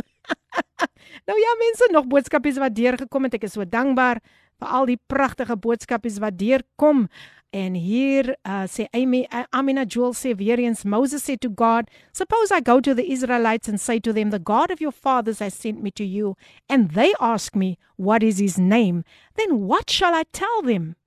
[1.29, 3.39] Nou ja, mense, nog boodskapies wat deurgekom het.
[3.39, 4.21] Ek is so dankbaar
[4.57, 7.07] vir al die pragtige boodskapies wat deurkom.
[7.55, 11.87] En hier uh, sê Amy uh, Amina Jewel sê weer eens Moses said to God,
[12.11, 15.39] suppose I go to the Israelites and say to them the God of your fathers
[15.39, 16.35] has sent me to you
[16.67, 19.03] and they ask me what is his name,
[19.35, 20.97] then what shall I tell them?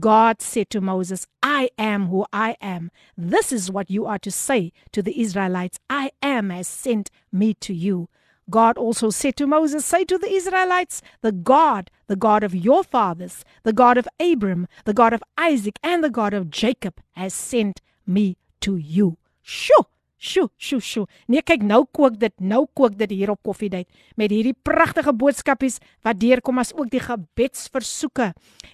[0.00, 2.90] God said to Moses, I am who I am.
[3.14, 7.52] This is what you are to say to the Israelites I am has sent me
[7.60, 8.08] to you.
[8.52, 12.84] God also said to Moses, Say to the Israelites, The God, the God of your
[12.84, 17.34] fathers, the God of Abram, the God of Isaac, and the God of Jacob has
[17.34, 19.16] sent me to you.
[19.42, 19.86] Sure.
[20.21, 21.05] Sjoe, sjoe, sjoe.
[21.29, 23.85] Nee, kyk nou kook dit, nou kook dit hier op Koffiedייט
[24.17, 28.31] met hierdie pragtige boodskapies wat deurkom as ook die gebedsversoeke.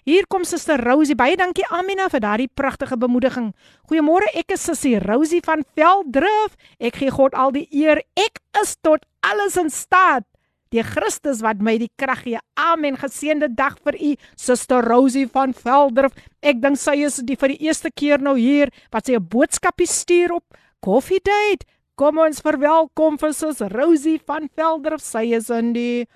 [0.08, 1.18] Hier kom Suster Rosie.
[1.20, 3.52] Baie dankie Amina vir daardie pragtige bemoediging.
[3.92, 6.56] Goeiemôre, ek is Sussie Rosie van Veldrif.
[6.80, 8.00] Ek gee God al die eer.
[8.16, 10.24] Ek is tot alles in staat.
[10.72, 12.40] Die Christus wat my die krag gee.
[12.56, 12.96] Amen.
[12.98, 16.16] Geseënde dag vir u, Suster Rosie van Veldrif.
[16.40, 19.92] Ek dink sy is die vir die eerste keer nou hier wat sy 'n boodskapie
[19.92, 21.67] stuur op Coffee Date.
[21.99, 25.03] Kom ons verwelkom vir sus Rosie van Veldrif.
[25.03, 26.07] Sy is in die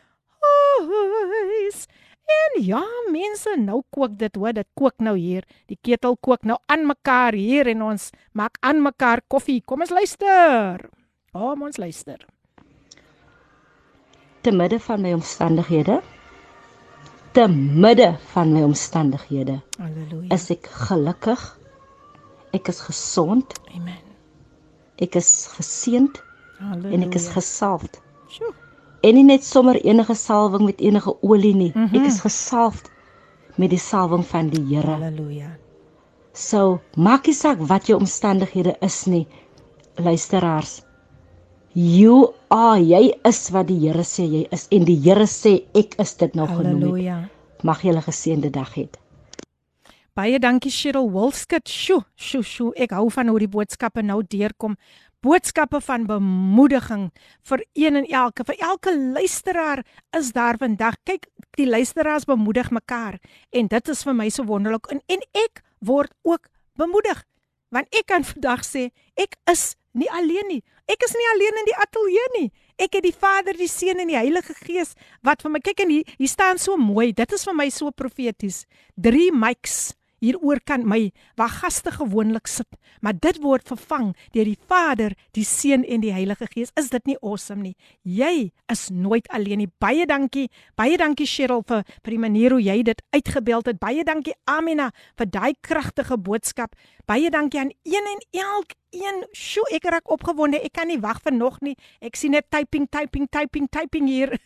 [0.43, 1.87] huis.
[2.33, 5.45] En ja, mense, nou kook dit, hoor, dit kook nou hier.
[5.69, 9.61] Die ketel kook nou aan mekaar hier en ons maak aan mekaar koffie.
[9.67, 10.87] Kom ons luister.
[11.35, 12.23] Kom ons luister.
[14.43, 16.01] Te midde van my omstandighede,
[17.33, 20.33] te midde van my omstandighede, Halleluja.
[20.35, 21.45] is ek gelukkig.
[22.53, 23.55] Ek is gesond.
[23.77, 24.02] Amen.
[25.03, 26.21] Ek is geseënd
[26.61, 26.95] Halleluja.
[26.95, 27.99] en ek is gesalfd.
[28.31, 28.53] Sjoe.
[29.03, 31.73] En nie net sommer enige salwing met enige olie nie.
[31.75, 31.97] Mhm.
[31.97, 32.91] Ek is gesalfd
[33.59, 34.87] met die salwing van die Here.
[34.95, 35.57] Halleluja.
[36.33, 39.27] So, maak nie saak wat jou omstandighede is nie,
[39.99, 40.83] luisteraars.
[41.75, 45.95] You are, jy is wat die Here sê jy is en die Here sê ek
[46.01, 46.81] is dit nou genoem.
[46.83, 47.19] Halleluja.
[47.63, 48.89] Mag jy 'n geseënde dag hê.
[50.13, 51.71] Baie dankie Cheryl Wolskut.
[51.73, 52.73] Sjoe, sjoe, sjoe.
[52.77, 54.75] Ek hou van hoe die boodskappe nou deurkom.
[55.25, 57.07] Boodskappe van bemoediging
[57.49, 59.81] vir een en elke, vir elke luisteraar
[60.19, 60.99] is daar vandag.
[61.09, 63.17] Kyk, die luisteraars bemoedig mekaar
[63.57, 67.25] en dit is vir my so wonderlik en en ek word ook bemoedig.
[67.73, 70.61] Want ek kan vandag sê ek is nie alleen nie.
[70.93, 72.53] Ek is nie alleen in die ateljee nie.
[72.77, 74.93] Ek het die Vader, die Seun en die Heilige Gees
[75.25, 77.15] wat vir my kyk en hier, hier staan so mooi.
[77.17, 78.67] Dit is vir my so profeties.
[78.93, 82.69] Drie mics hier oorkant my waar gaste gewoonlik sit,
[83.03, 86.71] maar dit word vervang deur die Vader, die Seun en die Heilige Gees.
[86.79, 87.75] Is dit nie awesome nie?
[88.07, 89.71] Jy is nooit alleen nie.
[89.83, 90.49] Baie dankie.
[90.79, 93.81] Baie dankie Cheryl vir vir die manier hoe jy dit uitgebeeld het.
[93.83, 96.77] Baie dankie Amina vir daai kragtige boodskap.
[97.07, 99.25] Baie dankie aan een en elkeen.
[99.35, 100.63] Sjoe, ek raak opgewonde.
[100.63, 101.75] Ek kan nie wag vir nog nie.
[102.01, 104.37] Ek sien net typing, typing, typing, typing hier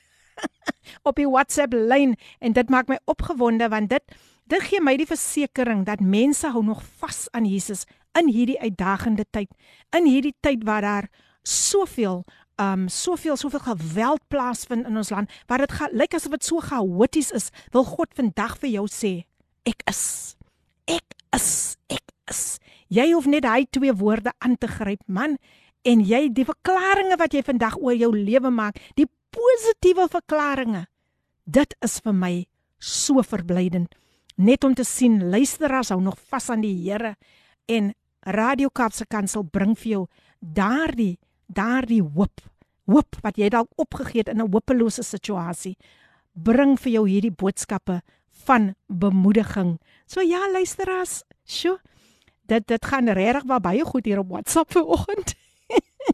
[1.09, 4.17] op die WhatsApp lyn en dit maak my opgewonde want dit
[4.51, 7.85] dit gee my die versekering dat mense hou nog vas aan Jesus
[8.19, 9.51] in hierdie uitdagende tyd.
[9.97, 11.09] In hierdie tyd waar daar
[11.47, 12.25] soveel
[12.57, 17.29] um soveel soveel geweld plaasvind in ons land, waar dit lyk asof dit so chaoties
[17.37, 19.13] is, wil God vandag vir jou sê,
[19.69, 20.37] ek is.
[20.89, 21.77] Ek is.
[21.93, 22.57] Ek is.
[22.89, 25.37] Jy hoef net hy twee woorde aan te gryp, man,
[25.85, 30.87] en jy die verklaringe wat jy vandag oor jou lewe maak, die positiewe verklaringe.
[31.45, 32.35] Dit is vir my
[32.81, 33.93] so verblydend
[34.37, 37.17] net om te sien luisteraars hou nog vas aan die Here
[37.67, 40.07] en Radio Kaapse Kansel bring vir jou
[40.41, 42.43] daardie daardie hoop
[42.87, 45.77] hoop wat jy dalk opgegee het in 'n hopelose situasie
[46.37, 48.03] bring vir jou hierdie boodskappe
[48.47, 49.79] van bemoediging.
[50.07, 51.79] So ja luisteraars, sjo.
[52.47, 55.35] Dit dit gaan regtig baie goed hier op WhatsApp vanoggend.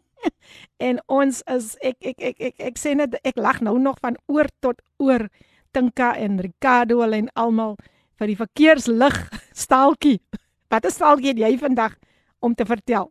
[0.88, 4.16] en ons is ek ek ek ek ek sê net ek lag nou nog van
[4.26, 5.28] oor tot oor
[5.72, 7.76] Tinka en Ricardo en almal
[8.22, 9.16] vir die verkeerslig
[9.64, 10.20] staaltjie.
[10.70, 11.98] Wat is staaltjie jy vandag
[12.40, 13.10] om te vertel?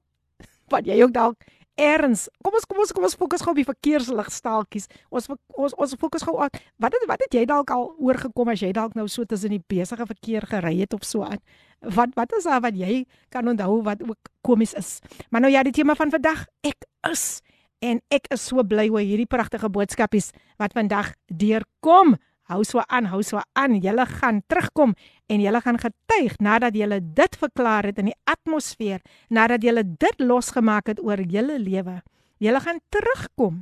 [0.72, 1.50] Wat jy ook dalk
[1.82, 2.28] erns.
[2.44, 4.88] Kom ons kom ons kom ons fokus gou op die verkeerslig staaltjies.
[5.10, 8.64] Ons ons ons fokus gou op wat het wat het jy dalk al oorgekom as
[8.64, 11.42] jy dalk nou so tussen die besige verkeer gery het of so aan?
[11.82, 13.04] Wat wat is daar wat jy
[13.34, 15.00] kan onthou wat ook komies is?
[15.30, 17.42] Maar nou ja, die tema van vandag, ek is
[17.82, 20.32] en ek is so bly oor hierdie pragtige boodskapies
[20.62, 22.16] wat vandag deurkom.
[22.52, 23.78] Hou so aan, hou so aan.
[23.80, 24.92] Julle gaan terugkom
[25.32, 29.00] en julle gaan getuig nadat julle dit verklaar het in die atmosfeer,
[29.32, 32.02] nadat julle dit losgemaak het oor julle lewe.
[32.44, 33.62] Julle gaan terugkom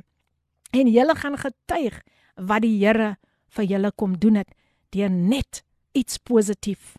[0.74, 2.00] en julle gaan getuig
[2.34, 3.14] wat die Here
[3.54, 4.50] vir julle kom doen het
[4.94, 5.62] deur net
[5.94, 6.96] iets positief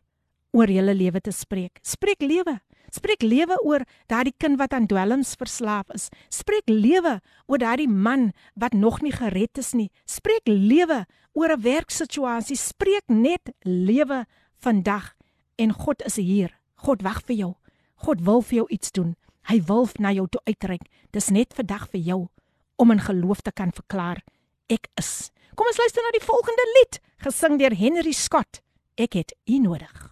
[0.55, 1.79] oor julle lewe te spreek.
[1.83, 2.59] Spreek lewe.
[2.91, 6.09] Spreek lewe oor daardie kind wat aan dwelms verslaaf is.
[6.29, 9.89] Spreek lewe oor daardie man wat nog nie gered is nie.
[10.05, 12.57] Spreek lewe oor 'n werksituasie.
[12.57, 14.25] Spreek net lewe
[14.59, 15.15] vandag
[15.57, 16.51] en God is hier.
[16.75, 17.53] God wag vir jou.
[17.95, 19.15] God wil vir jou iets doen.
[19.49, 20.85] Hy wil na jou toe uitreik.
[21.11, 22.27] Dis net vandag vir jou
[22.75, 24.21] om in geloof te kan verklaar
[24.69, 25.31] ek is.
[25.55, 28.61] Kom ons luister na die volgende lied, gesing deur Henry Scott.
[28.97, 30.10] Ek het U nodig.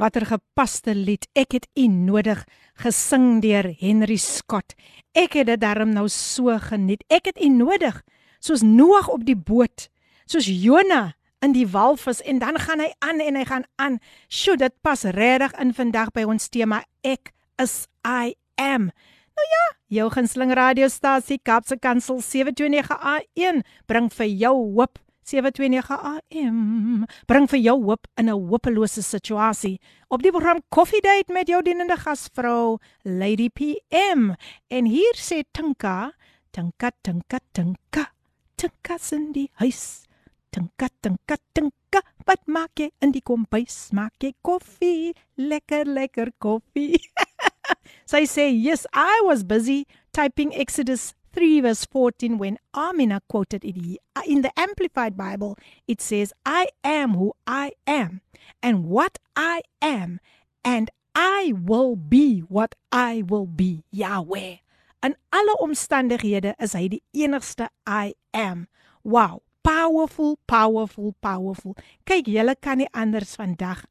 [0.00, 1.26] Watter gepaste lied.
[1.36, 2.44] Ek het U nodig
[2.80, 4.74] gesing deur Henry Scott.
[5.12, 7.04] Ek het dit darm nou so geniet.
[7.12, 8.00] Ek het U nodig
[8.42, 9.88] soos Noag op die boot,
[10.26, 11.12] soos Jona
[11.42, 13.98] in die walvis en dan gaan hy aan en hy gaan aan.
[14.28, 17.32] Sjoe, dit pas regtig in vandag by ons tema ek
[17.62, 18.90] is I am.
[19.32, 19.64] Nou ja,
[19.98, 25.98] jou gunsteling radiostasie Kapse Kansel 729 AM bring vir jou hoop 729
[26.34, 29.80] AM bring vir jou hoop in 'n hopelose situasie.
[30.08, 34.34] Op die program Coffee Date met jou dienende gasvrou Lady PM
[34.68, 36.12] en hier sê Tinka,
[36.50, 38.12] Tinka, Tinka, Tinka,
[38.56, 40.06] Tinka in die huis.
[40.50, 43.88] Tinka, Tinka, Tinka, wat maak jy in die kombuis?
[43.92, 45.14] Maak jy koffie?
[45.36, 46.98] Lekker, lekker koffie.
[48.10, 53.76] Sy sê, "Yes, I was busy typing Exodus 3 verse 14 when Amina quoted it
[54.26, 55.56] in the Amplified Bible,
[55.88, 58.20] it says, I am who I am,
[58.62, 60.20] and what I am,
[60.64, 64.56] and I will be what I will be, Yahweh.
[65.02, 68.68] In alle omstandighede is hy die enigste I am.
[69.02, 71.74] Wow, powerful, powerful, powerful.
[72.06, 73.82] Kyk, julle kan nie anders vandag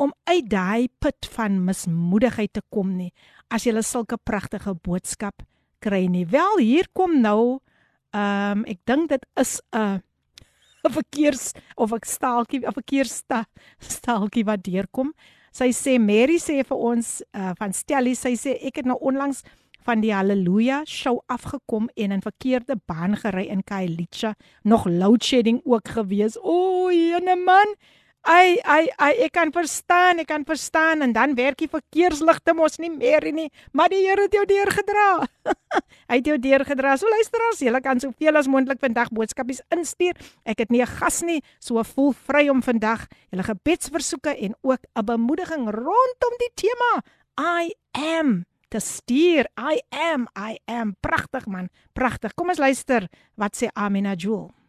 [0.00, 3.10] om uit daai put van mismoedigheid te kom nie
[3.52, 5.42] as jy sulke pragtige boodskap
[5.80, 6.26] kry nie.
[6.28, 7.60] Wel, hier kom nou
[8.10, 10.02] ehm um, ek dink dit is 'n
[10.84, 13.44] 'n verkeers of 'n staaltjie, 'n verkeersta
[13.78, 15.12] staaltjie wat deurkom.
[15.52, 19.42] Sy sê Mary sê vir ons uh, van Stellie, sy sê ek het nou onlangs
[19.86, 25.60] van die Halleluja show afgekom en in verkeerde baan gery in Kailicha, nog load shedding
[25.64, 26.36] ook gewees.
[26.42, 27.74] O, jene man,
[28.28, 32.76] Ai ai ai ek kan verstaan, ek kan verstaan en dan werk die verkeersligte mos
[32.76, 35.24] nie meer nie, maar die Here het jou deurgedra.
[36.10, 36.98] Hy het jou deurgedra.
[37.00, 40.20] So luister as jy kan soveel as moontlik vandag boodskapies instuur.
[40.44, 44.84] Ek het nie 'n gas nie, so voel vry om vandag julle gebedsversoeke en ook
[44.96, 47.02] 'n bemoediging rondom die tema
[47.40, 49.48] I am te stuur.
[49.56, 50.94] I am, I am.
[51.00, 52.34] Pragtig man, pragtig.
[52.34, 54.59] Kom ons luister wat sê Amina Jewel.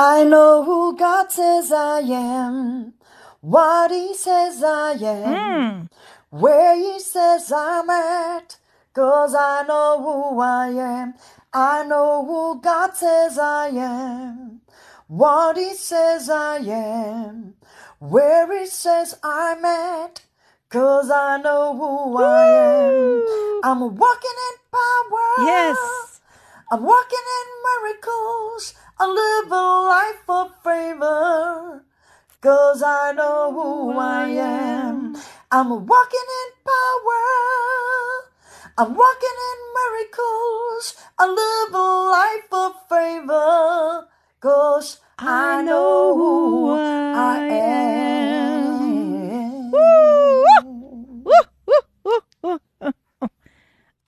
[0.00, 2.94] I know who God says I am,
[3.40, 5.88] what He says I am, mm.
[6.30, 8.58] where He says I'm at,
[8.94, 11.14] cause I know who I am.
[11.52, 14.60] I know who God says I am,
[15.08, 17.54] what He says I am,
[17.98, 20.22] where He says I'm at,
[20.68, 22.22] cause I know who Woo.
[22.22, 22.44] I
[22.84, 23.60] am.
[23.64, 25.44] I'm walking in power.
[25.44, 26.20] Yes.
[26.70, 28.74] I'm walking in miracles.
[29.00, 31.84] I live a life of favor.
[32.40, 35.14] Cause I know who I am.
[35.52, 37.22] I'm walking in power.
[38.76, 40.96] I'm walking in miracles.
[41.16, 44.08] I live a life of favor.
[44.40, 49.70] Cause I know who I am.
[49.70, 50.17] Woo!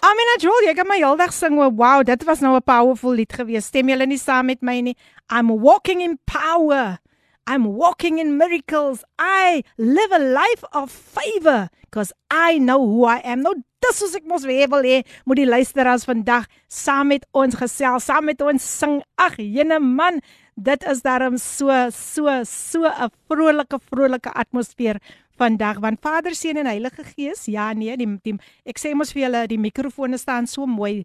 [0.01, 1.59] Amina Joel, jy kan my heeldag sing.
[1.61, 3.67] Wow, dit was nou 'n powerful lied gewees.
[3.67, 4.97] Stem julle nie saam met my nie?
[5.29, 6.99] I'm walking in power.
[7.47, 9.05] I'm walking in miracles.
[9.19, 13.43] I live a life of favor because I know who I am.
[13.43, 18.05] Nou, dis wat ek mos wil hê, moet die luisteraars vandag saam met ons gesels,
[18.05, 19.03] saam met ons sing.
[19.19, 20.21] Ag, jene man,
[20.57, 24.97] dit is daarom so so so 'n vrolike vrolike atmosfeer
[25.41, 28.37] vandag want Vader, Seun en Heilige Gees, ja nee, die, die
[28.69, 31.05] ek sê mos vir julle die mikrofone staan so mooi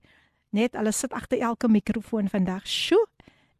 [0.55, 2.63] net hulle sit agter elke mikrofoon vandag.
[2.67, 3.03] Sjoe.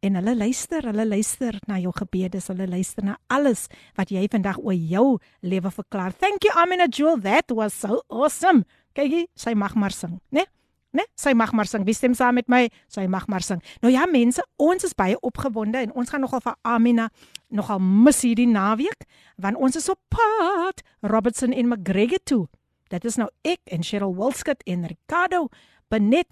[0.06, 3.66] En hulle luister, hulle luister na jou gebede, hulle luister na alles
[3.98, 6.14] wat jy vandag oor jou lewe verklaar.
[6.14, 8.68] Thank you Amina Jewel, that was so awesome.
[8.96, 10.44] Kyk, sy mag maar sing, né?
[10.44, 10.52] Nee?
[10.96, 11.04] né?
[11.20, 11.84] Sy mag maar sing.
[11.86, 12.66] Wie stem saam met my?
[12.92, 13.62] Sy mag maar sing.
[13.84, 17.10] Nou ja, mense, ons is baie opgewonde en ons gaan nogal vir Amina
[17.50, 19.08] nogal mis hierdie naweek
[19.42, 22.44] want ons is op pad Robertson en McGregor toe.
[22.94, 25.48] Dit is nou ek en Cheryl Wilskut en Ricardo
[25.90, 26.30] Benet.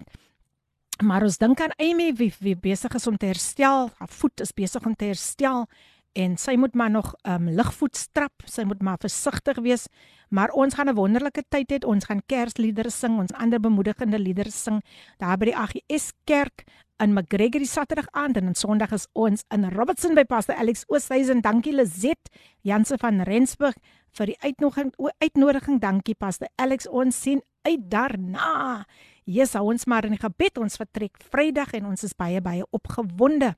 [1.02, 3.90] Maar ons dink aan Amy wie, wie besig is om te herstel.
[3.98, 5.66] Haar voet is besig om te herstel
[6.14, 9.88] en sy moet maar nog um ligvoet strap, sy moet maar versigtig wees.
[10.30, 11.78] Maar ons gaan 'n wonderlike tyd hê.
[11.86, 14.82] Ons gaan Kersliedere sing, ons ander bemoedigende liedere sing
[15.18, 16.64] daar by die AGS Kerk
[16.98, 21.42] in McGregor die Saterdag aand en Sondag is ons in Robertson by Pastor Alex Oosthuizen.
[21.42, 22.30] Dankie Lizet
[22.62, 23.74] Janse van Rensburg
[24.14, 25.80] vir die uitnodiging uitnodiging.
[25.80, 26.86] Dankie Pastor Alex.
[26.86, 28.84] Ons sien uit daarna.
[29.24, 30.58] Jesus, hou ons maar in die gebed.
[30.60, 33.54] Ons vertrek Vrydag en ons is baie baie opgewonde.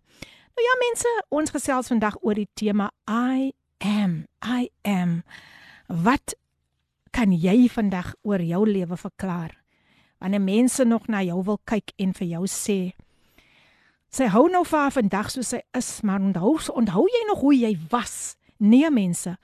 [0.57, 3.51] Nou ja mense, ons gesels vandag oor die tema I
[3.85, 4.23] am.
[4.41, 5.19] I am.
[5.87, 6.33] Wat
[7.13, 9.53] kan jy vandag oor jou lewe verklaar?
[10.17, 12.79] Wanneer mense nog na jou wil kyk en vir jou sê
[14.17, 17.75] sy hou nou vir vandag soos sy is, maar onthou, onthou jy nog hoe jy
[17.93, 18.39] was?
[18.57, 19.35] Nee mense,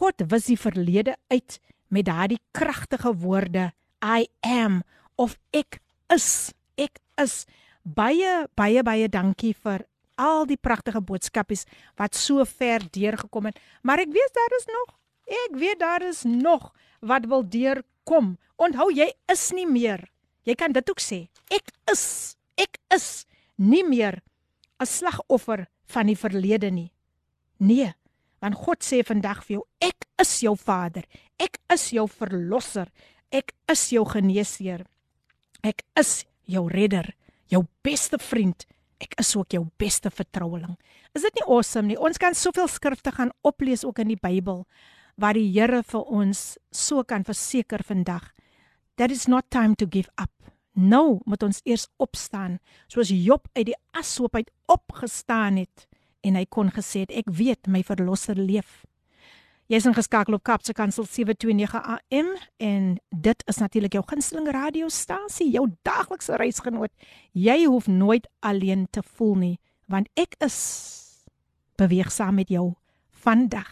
[0.00, 1.58] God wis die verlede uit
[1.92, 4.80] met daardie kragtige woorde I am
[5.20, 6.54] of ek is.
[6.80, 7.42] Ek is
[7.84, 9.84] baie baie baie dankie vir
[10.22, 11.66] al die pragtige boodskapies
[12.00, 13.58] wat so ver deurgekom het.
[13.82, 14.94] Maar ek weet daar is nog.
[15.46, 16.70] Ek weet daar is nog
[17.00, 18.36] wat wil deurkom.
[18.56, 20.06] Onthou jy is nie meer.
[20.46, 21.26] Jy kan dit ook sê.
[21.50, 24.22] Ek is ek is nie meer
[24.80, 26.92] 'n slagoffer van die verlede nie.
[27.58, 27.92] Nee,
[28.40, 31.04] want God sê vandag vir jou, ek is jou Vader.
[31.38, 32.88] Ek is jou verlosser.
[33.30, 34.84] Ek is jou geneesheer.
[35.62, 37.14] Ek is jou redder,
[37.46, 38.66] jou beste vriend.
[39.02, 40.76] Ek is ook jou beste vertroueling.
[41.16, 41.98] Is dit nie awesome nie?
[41.98, 44.64] Ons kan soveel skrifte gaan oplees ook in die Bybel
[45.20, 48.30] waar die Here vir ons so kan verseker vandag.
[48.96, 50.32] That is not time to give up.
[50.72, 52.56] Nou moet ons eers opstaan,
[52.88, 55.86] soos Job uit die ashoop uit opgestaan het
[56.24, 58.84] en hy kon gesê het ek weet my verlosser leef.
[59.72, 62.26] Jy is ingeskakel op Kapse Kansel 729 AM
[62.60, 62.88] en
[63.24, 66.90] dit is natuurlik jou gunsteling radiostasie, jou daglikse reisgenoot.
[67.32, 69.54] Jy hoef nooit alleen te voel nie,
[69.88, 70.58] want ek is
[71.80, 72.74] beweeg saam met jou
[73.24, 73.70] vandag.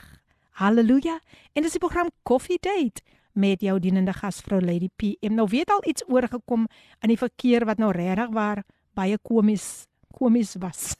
[0.62, 1.18] Halleluja.
[1.53, 3.05] En dis die program Coffee Date
[3.36, 5.36] met jou dienende gasvrou Lady PM.
[5.36, 6.64] Nou weet al iets oorgekom
[7.05, 8.64] in die verkeer wat nou regtig waar
[8.96, 9.84] baie komies
[10.16, 10.94] komies was.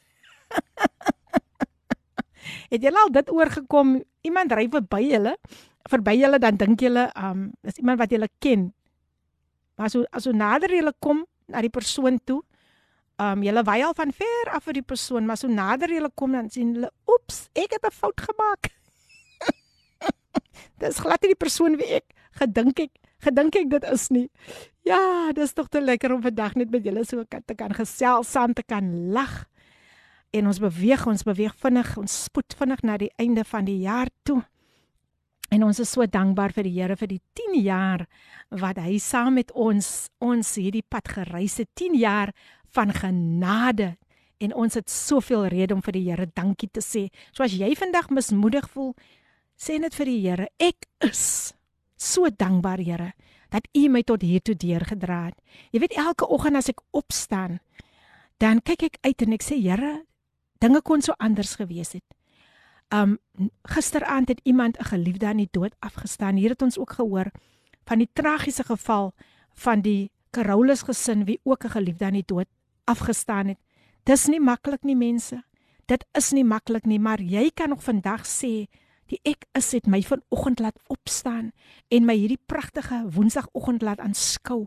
[2.71, 3.97] Het julle al dit oorgekom?
[4.27, 5.35] Iemand ry verby julle,
[5.91, 8.69] verby julle dan dink julle, um, is iemand wat julle ken.
[9.81, 12.43] Maar so as so nader julle kom na die persoon toe,
[13.21, 16.37] um julle wy al van ver af vir die persoon, maar so nader julle kom
[16.37, 18.71] dan sien hulle, oeps, ek het 'n fout gemaak.
[20.81, 22.07] dis glad nie die persoon wie ek
[22.39, 24.29] gedink ek gedink ek dit is nie.
[24.87, 28.55] Ja, dis tog te lekker om vandag net met julle so te kan gesels, saam
[28.55, 29.50] te kan lag
[30.31, 34.11] en ons beweeg ons beweeg vinnig ons spoed vinnig na die einde van die jaar
[34.23, 34.41] toe.
[35.51, 38.05] En ons is so dankbaar vir die Here vir die 10 jaar
[38.63, 41.71] wat hy saam met ons ons hierdie pad gereis het.
[41.75, 42.31] 10 jaar
[42.71, 43.97] van genade.
[44.39, 47.09] En ons het soveel rede om vir die Here dankie te sê.
[47.35, 48.95] So as jy vandag mismoedig voel
[49.59, 51.53] sê net vir die Here ek is
[51.99, 53.11] so dankbaar Here
[53.51, 55.39] dat u my tot hier toe deurgedra het.
[55.75, 57.59] Jy weet elke oggend as ek opstaan
[58.41, 59.91] dan kyk ek uit en ek sê Here
[60.61, 62.05] dinge kon so anders gewees het.
[62.93, 63.19] Um
[63.63, 66.37] gisteraand het iemand 'n geliefde aan die dood afgestaan.
[66.37, 67.31] Hier het ons ook gehoor
[67.85, 69.13] van die tragiese geval
[69.55, 72.49] van die Carolus gesin wie ook 'n geliefde aan die dood
[72.85, 73.59] afgestaan het.
[74.03, 75.45] Dis nie maklik nie mense.
[75.87, 78.67] Dit is nie maklik nie, maar jy kan nog vandag sê
[79.11, 81.51] die ek is het my vanoggend laat opstaan
[81.89, 84.67] en my hierdie pragtige woensdagoggend laat aanskou.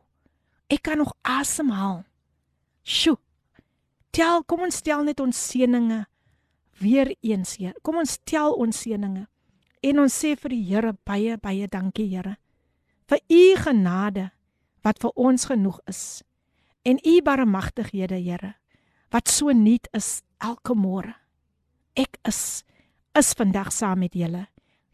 [0.68, 2.04] Ek kan nog asemhaal.
[2.84, 3.18] Sjoe,
[4.14, 6.04] tel, kom ons tel net ons seëninge
[6.82, 7.76] weer eens, Heer.
[7.86, 9.26] Kom ons tel ons seëninge.
[9.84, 12.38] En ons sê vir die Here baie baie dankie, Here.
[13.10, 14.30] Vir u genade
[14.84, 16.22] wat vir ons genoeg is.
[16.86, 18.56] En u barmhartighede, Here,
[19.12, 21.16] wat so nuut is elke môre.
[21.96, 22.64] Ek is
[23.14, 24.48] is vandag saam met julle.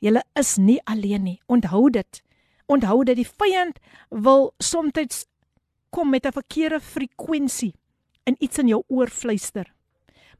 [0.03, 1.37] Julle is nie alleen nie.
[1.47, 2.19] Onthou dit.
[2.67, 3.79] Onthou dat die vyand
[4.11, 5.25] wil soms
[5.89, 7.73] kom met 'n verkeerde frekwensie
[8.29, 9.67] en iets in jou oor fluister.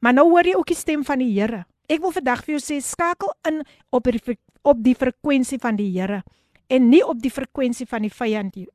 [0.00, 1.64] Maar nou hoor jy ook die stem van die Here.
[1.90, 3.62] Ek wil vandag vir jou sê skakel in
[3.92, 6.22] op die op die frekwensie van die Here
[6.70, 8.68] en nie op die frekwensie van die vyand nie.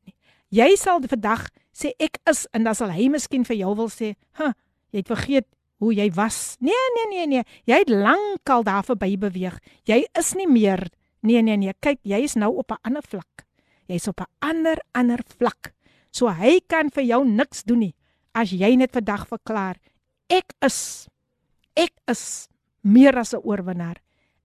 [0.54, 4.16] Jy sal vandag sê ek is en dan sal hy miskien vir jou wil sê,
[4.38, 4.54] "Huh,
[4.92, 5.48] jy het vergeet
[5.80, 7.44] hoe jy was." Nee, nee, nee, nee.
[7.66, 9.60] Jy het lankal daar verby beweeg.
[9.86, 10.90] Jy is nie meer
[11.26, 11.74] Nee, nee, nee.
[11.80, 13.46] Kyk, jy is nou op 'n ander vlak.
[13.88, 15.74] Jy's op 'n ander ander vlak.
[16.12, 17.96] So hy kan vir jou niks doen nie
[18.36, 19.80] as jy net vandag verklaar
[20.30, 21.08] ek is
[21.76, 22.48] ek is
[22.82, 23.98] meer as 'n oorwinnaar.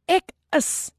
[0.09, 0.91] Ek is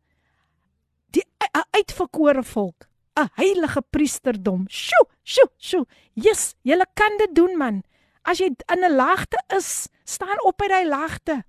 [1.12, 1.26] die
[1.72, 2.88] uitverkore volk,
[3.18, 4.66] 'n heilige priesterdom.
[4.70, 5.86] Sjoe, sjoe, sjoe.
[6.14, 7.84] Jesus, jy kan dit doen man.
[8.24, 11.44] As jy in 'n laagte is, staan op uit daai laagte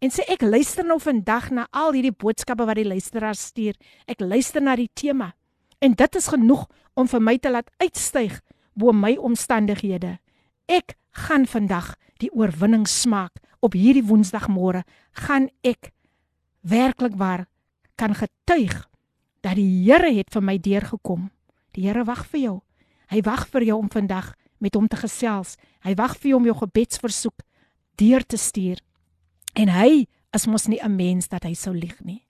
[0.00, 3.74] en sê ek luister nou vandag na al hierdie boodskappe wat die luisteraars stuur.
[4.06, 5.34] Ek luister na die tema
[5.80, 8.40] en dit is genoeg om vir my te laat uitstyg
[8.74, 10.18] bo my omstandighede.
[10.68, 14.84] Ek gaan vandag die oorwinning smaak op hierdie woensdagmôre
[15.24, 15.92] gaan ek
[16.60, 17.46] werklik waar
[17.96, 18.84] kan getuig
[19.40, 21.30] dat die Here het vir my deurgekom.
[21.72, 22.56] Die Here wag vir jou.
[23.08, 25.56] Hy wag vir jou om vandag met hom te gesels.
[25.86, 27.42] Hy wag vir jou om jou gebedsversoek
[27.98, 28.82] deur te stuur.
[29.56, 30.06] En hy
[30.36, 32.26] is mos nie 'n mens dat hy sou lieg nie.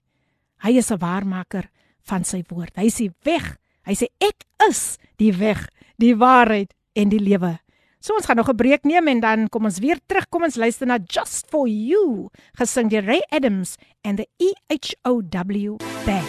[0.63, 1.69] Hy is 'n waarmaker
[2.03, 2.75] van sy woord.
[2.75, 3.57] Hy sê weg.
[3.85, 7.59] Hy sê ek is die weg, die waarheid en die lewe.
[7.99, 10.29] So ons gaan nog 'n breek neem en dan kom ons weer terug.
[10.29, 16.27] Kom ons luister na Just for You, gesing deur Ray Adams and the EHOW Band.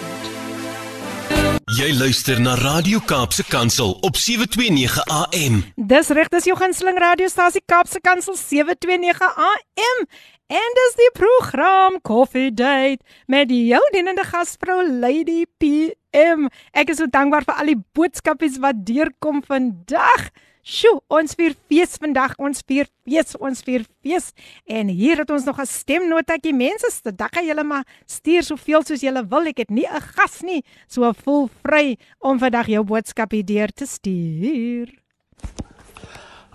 [1.71, 5.63] Jy luister na Radio Kaapse Kansel op 729 AM.
[5.77, 10.07] Dis reg, dis jou gunsteling radiostasie Kaapse Kansel 729 AM.
[10.47, 16.49] En dis die program Coffee Date met jou dienende gasvrou Lady PM.
[16.73, 20.33] Ek is so dankbaar vir al die boodskapies wat deurkom vandag.
[20.61, 24.27] Sjoe, ons vier fees vandag, ons vier fees, ons vier fees.
[24.69, 26.53] En hier het ons nog 'n stemnotetjie.
[26.53, 29.47] Mense, dag gaan julle maar stuur soveel soos julle wil.
[29.47, 33.73] Ek het nie 'n gas nie, so voel vry om vandag jou boodskap hier deur
[33.73, 34.89] te stuur.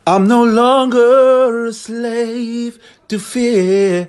[0.08, 4.08] I'm no longer a slave to fear.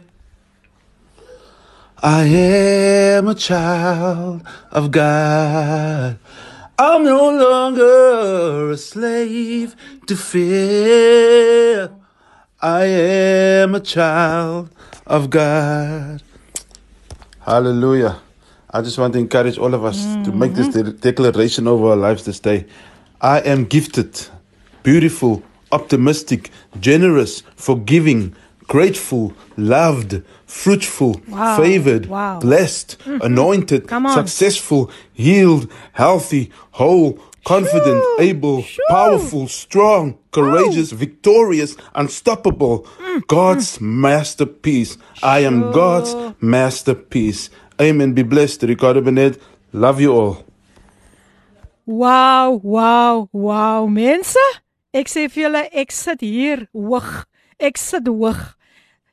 [2.03, 2.24] I
[3.16, 6.18] am a child of God.
[6.79, 9.74] I'm no longer a slave
[10.07, 11.91] to fear.
[12.61, 14.68] I am a child
[15.07, 16.22] of God.
[17.41, 18.20] Hallelujah.
[18.68, 20.24] I just want to encourage all of us mm-hmm.
[20.24, 22.66] to make this de- declaration over our lives this day.
[23.22, 24.29] I am gifted,
[24.83, 31.57] beautiful, optimistic, generous, forgiving, grateful, loved, fruitful, Wow.
[31.57, 32.38] favored, Wow.
[32.40, 33.20] blessed, Mhm.
[33.22, 33.82] anointed,
[34.14, 42.86] successful, healed, healthy, whole, confident, able, powerful, strong, courageous, victorious, unstoppable.
[42.99, 43.26] Mm.
[43.26, 44.99] God's masterpiece.
[45.22, 47.51] I am God's masterpiece.
[47.80, 48.12] Amen.
[48.14, 49.38] Be blessed, Ricardo Benet.
[49.72, 50.44] Love you all.
[51.86, 54.38] Wow, wow, wow, mense.
[54.92, 57.26] Ek sê vir julle, ek sit hier hoog.
[57.61, 58.56] Ek sit hoog.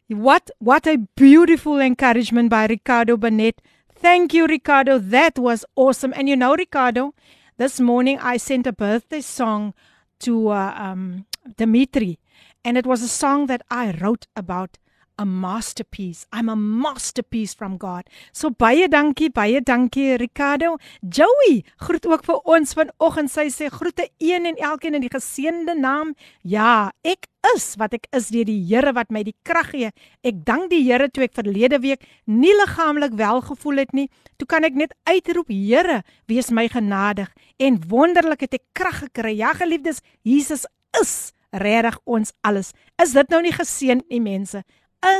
[0.09, 3.61] What what a beautiful encouragement by Ricardo Benet.
[3.95, 4.99] Thank you Ricardo.
[4.99, 6.13] That was awesome.
[6.15, 7.13] And you know Ricardo,
[7.57, 9.73] this morning I sent a birthday song
[10.19, 11.25] to uh, um
[11.57, 12.19] Dimitri
[12.65, 14.77] and it was a song that I wrote about
[15.17, 16.25] a masterpiece.
[16.33, 18.03] I'm a masterpiece from God.
[18.31, 20.77] So baie dankie, baie dankie Ricardo.
[21.07, 23.31] Joey groet ook vir ons vanoggend.
[23.31, 26.15] Sy sê groete een en elkeen in die geseënde naam.
[26.41, 29.91] Ja, ek is wat ek is deur die Here wat my die krag gee.
[30.23, 34.07] Ek dank die Here toe ek verlede week nie liggaamlik wel gevoel het nie.
[34.39, 39.35] Toe kan ek net uitroep, Here, wees my genadig en wonderlik het ek krag gekry.
[39.37, 40.65] Ja, geliefdes, Jesus
[40.99, 42.73] is regtig ons alles.
[43.01, 44.63] Is dit nou nie geseënd nie, mense?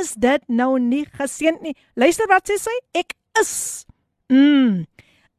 [0.00, 1.74] Is dit nou nie geseënd nie?
[2.00, 2.74] Luister wat sê sy?
[2.96, 3.84] Ek is.
[4.32, 4.84] Mm.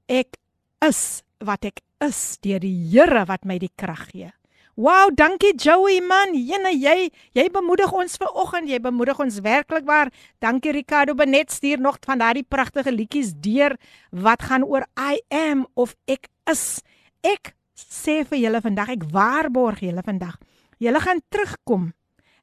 [0.06, 0.38] Ek
[0.86, 4.32] is wat ek is deur die Here wat my die krag gee.
[4.76, 6.34] Wow, dankie Joey man.
[6.36, 8.68] Jene jy jy bemoedig ons ver oggend.
[8.68, 10.12] Jy bemoedig ons werklik waar.
[10.44, 13.78] Dankie Ricardo Benet stuur nog van daardie pragtige liedjies deur
[14.12, 16.84] wat gaan oor I am of ek is.
[17.24, 20.36] Ek sê vir julle vandag, ek waarborg julle vandag.
[20.84, 21.94] Julle gaan terugkom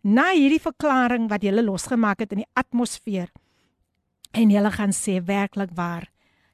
[0.00, 3.28] na hierdie verklaring wat julle losgemaak het in die atmosfeer.
[4.32, 6.08] En julle gaan sê werklik waar,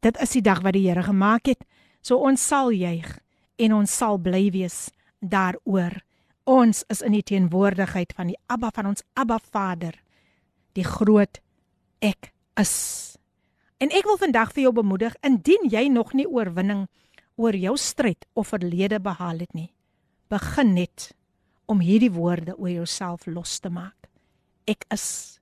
[0.00, 1.62] dit is die dag wat die Here gemaak het.
[2.02, 3.18] So ons sal juig
[3.62, 6.00] en ons sal bly wees daaroor.
[6.44, 9.94] Ons is in die teenwoordigheid van die Abba van ons Abba Vader,
[10.74, 11.38] die groot
[12.02, 12.74] ek is.
[13.78, 16.88] En ek wil vandag vir jou bemoedig indien jy nog nie oorwinning
[17.38, 19.70] oor jou stryd of verlede behaal het nie.
[20.30, 21.12] Begin net
[21.70, 24.10] om hierdie woorde oor jouself los te maak.
[24.66, 25.41] Ek is.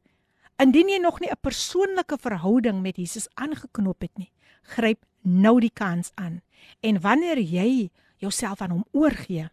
[0.61, 4.33] Indien jy nog nie 'n persoonlike verhouding met Jesus aangeknoop het nie,
[4.63, 6.43] gryp nou die kans aan.
[6.81, 9.49] En wanneer jy jouself aan hom oorgee,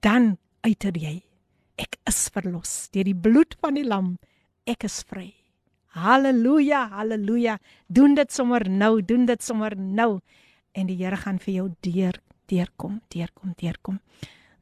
[0.00, 1.22] dan uiter jy
[1.80, 4.14] Ek is verlos deur die bloed van die lam.
[4.66, 5.32] Ek is vry.
[5.94, 7.58] Halleluja, halleluja.
[7.86, 10.20] Doen dit sommer nou, doen dit sommer nou
[10.74, 12.20] en die Here gaan vir jou deur
[12.50, 14.00] deurkom, deurkom, deurkom.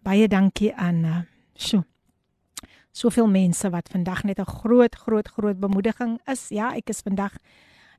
[0.04, 1.22] Baie dankie aan uh
[1.56, 1.84] sjo.
[2.92, 6.48] Soveel mense wat vandag net 'n groot groot groot bemoediging is.
[6.48, 7.36] Ja, ek is vandag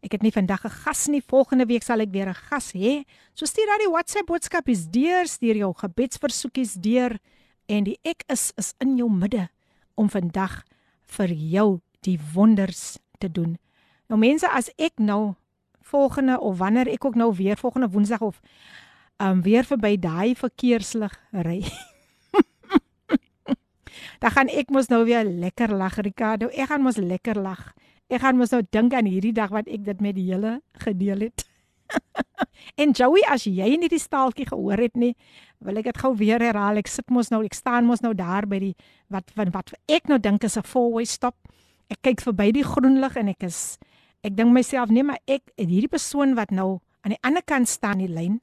[0.01, 1.21] ek het nie vandag 'n gas nie.
[1.21, 3.03] Volgende week sal ek weer 'n gas hê.
[3.33, 7.19] So stuur daai WhatsApp boodskapies deur, stuur jou gebedsversoekies deur
[7.67, 9.49] en die ek is is in jou midde
[9.95, 10.63] om vandag
[11.01, 13.57] vir jou die wonders te doen.
[14.09, 15.35] Nou mense, as ek nou
[15.81, 18.41] volgende of wanneer ek ook nou weer volgende Woensdag of
[19.17, 21.63] um weer verby daai verkeerslig ry.
[24.23, 26.47] dan gaan ek mos nou weer lekker lag Ricardo.
[26.55, 27.73] Ek gaan mos lekker lag.
[28.07, 31.27] Ek gaan mos nou dink aan hierdie dag wat ek dit met die hele gedeel
[31.27, 31.43] het.
[32.81, 35.11] en Joey, as jy nie die staaltjie gehoor het nie,
[35.59, 36.79] wil ek dit gou weer herhaal.
[36.79, 38.75] Ek sit mos nou, ek staan mos nou daar by die
[39.11, 41.35] wat wat, wat ek nou dink is 'n four-way stop.
[41.91, 43.77] Ek kyk verby die groen lig en ek is
[44.23, 47.99] ek dink myself nee maar ek hierdie persoon wat nou aan die ander kant staan
[47.99, 48.39] die lyn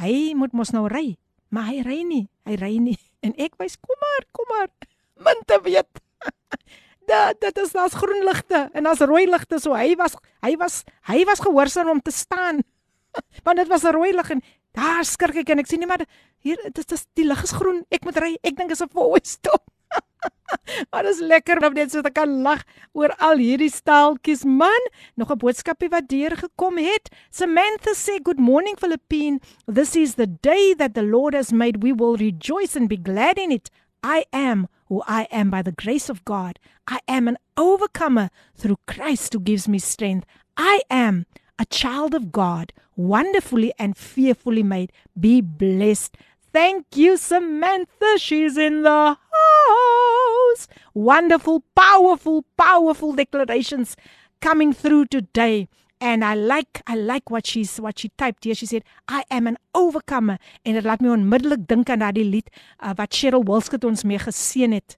[0.00, 1.18] hy moet mos nou ry
[1.52, 4.68] maar hy ry nie hy ry nie en ek wys kom maar kom maar
[5.26, 6.02] min te weet.
[7.10, 10.82] Dat dit is daar's groen ligte en daar's rooi ligte so hy was hy was
[11.06, 12.64] hy was gehoorsaam om te staan.
[13.46, 14.42] Want dit was 'n rooi lig en
[14.74, 16.02] daar skrik ek en ek sien nie maar
[16.42, 17.84] hier dit is die lig is groen.
[17.90, 18.34] Ek moet ry.
[18.42, 19.70] Ek dink is 'n four-way stop
[20.90, 24.88] Maar dit is lekker om net so te kan lag oor al hierdie staaltjies man.
[25.14, 27.10] Nog 'n boodskapie wat deur gekom het.
[27.30, 29.40] Samantha sê good morning Philippine.
[29.66, 31.82] This is the day that the Lord has made.
[31.82, 33.70] We will rejoice and be glad in it.
[34.02, 36.58] I am who I am by the grace of God.
[36.86, 40.26] I am an overcomer through Christ who gives me strength.
[40.56, 41.26] I am
[41.58, 44.92] a child of God, wonderfully and fearfully made.
[45.18, 46.16] Be blessed.
[46.56, 48.16] Thank you, Samantha.
[48.16, 50.68] She's in the house.
[50.94, 53.94] Wonderful, powerful, powerful declarations
[54.40, 55.68] coming through today.
[56.00, 58.54] And I like I like what she's what she typed here.
[58.54, 62.48] She said, "I am an overcomer." En dit laat my onmiddellik dink aan daardie lied
[62.80, 64.96] uh, wat Cheryl Wilskut ons mee geseën het.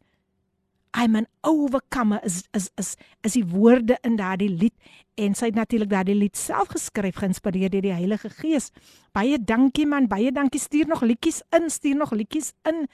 [0.97, 4.74] I'm an overcomer is is is is die woorde in daardie lied
[5.18, 8.70] en sy het natuurlik daardie lied self geskryf geïnspireer deur die Heilige Gees.
[9.12, 10.61] Baie dankie man, baie dankie.
[10.61, 12.86] Stuur nog liedjies in, stuur nog liedjies in.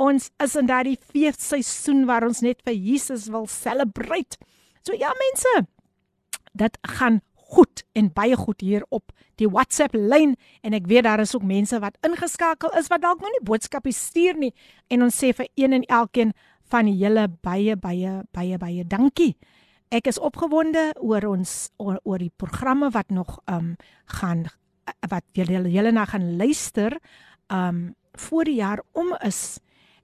[0.00, 4.38] Ons is in daardie feesseisoen waar ons net vir Jesus wil celebrate.
[4.86, 5.66] So ja mense,
[6.58, 7.20] dit gaan
[7.52, 11.44] goed en baie goed hier op die WhatsApp lyn en ek weet daar is ook
[11.44, 14.52] mense wat ingeskakel is wat dalk nog nie boodskappe stuur nie
[14.92, 16.32] en ons sê vir een en elkeen
[16.72, 19.36] van julle baie baie baie baie dankie.
[19.92, 23.74] Ek is opgewonde oor ons oor, oor die programme wat nog um
[24.20, 24.46] gaan
[25.10, 26.96] wat julle julle na gaan luister
[27.52, 29.60] um voor die jaar om is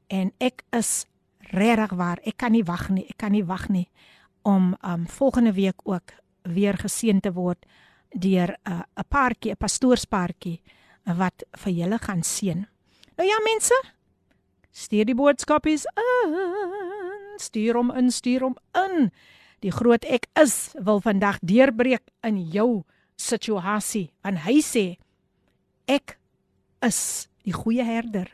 [0.09, 1.07] en ek is
[1.53, 3.89] regtig waar ek kan nie wag nie ek kan nie wag nie
[4.45, 6.13] om um volgende week ook
[6.43, 7.65] weer geseën te word
[8.13, 10.61] deur 'n uh, 'n paartjie 'n pastoorspaartjie
[11.05, 12.67] wat vir julle gaan seën.
[13.17, 13.75] Nou ja mense,
[14.75, 16.37] Stuur die boodskapies in.
[17.39, 19.11] Stuur hom in, stuur hom in.
[19.65, 22.85] Die groot ek is wil vandag deurbreek in jou
[23.19, 24.09] situasie.
[24.27, 24.87] En hy sê
[25.91, 26.19] ek
[26.85, 28.31] is die goeie herder.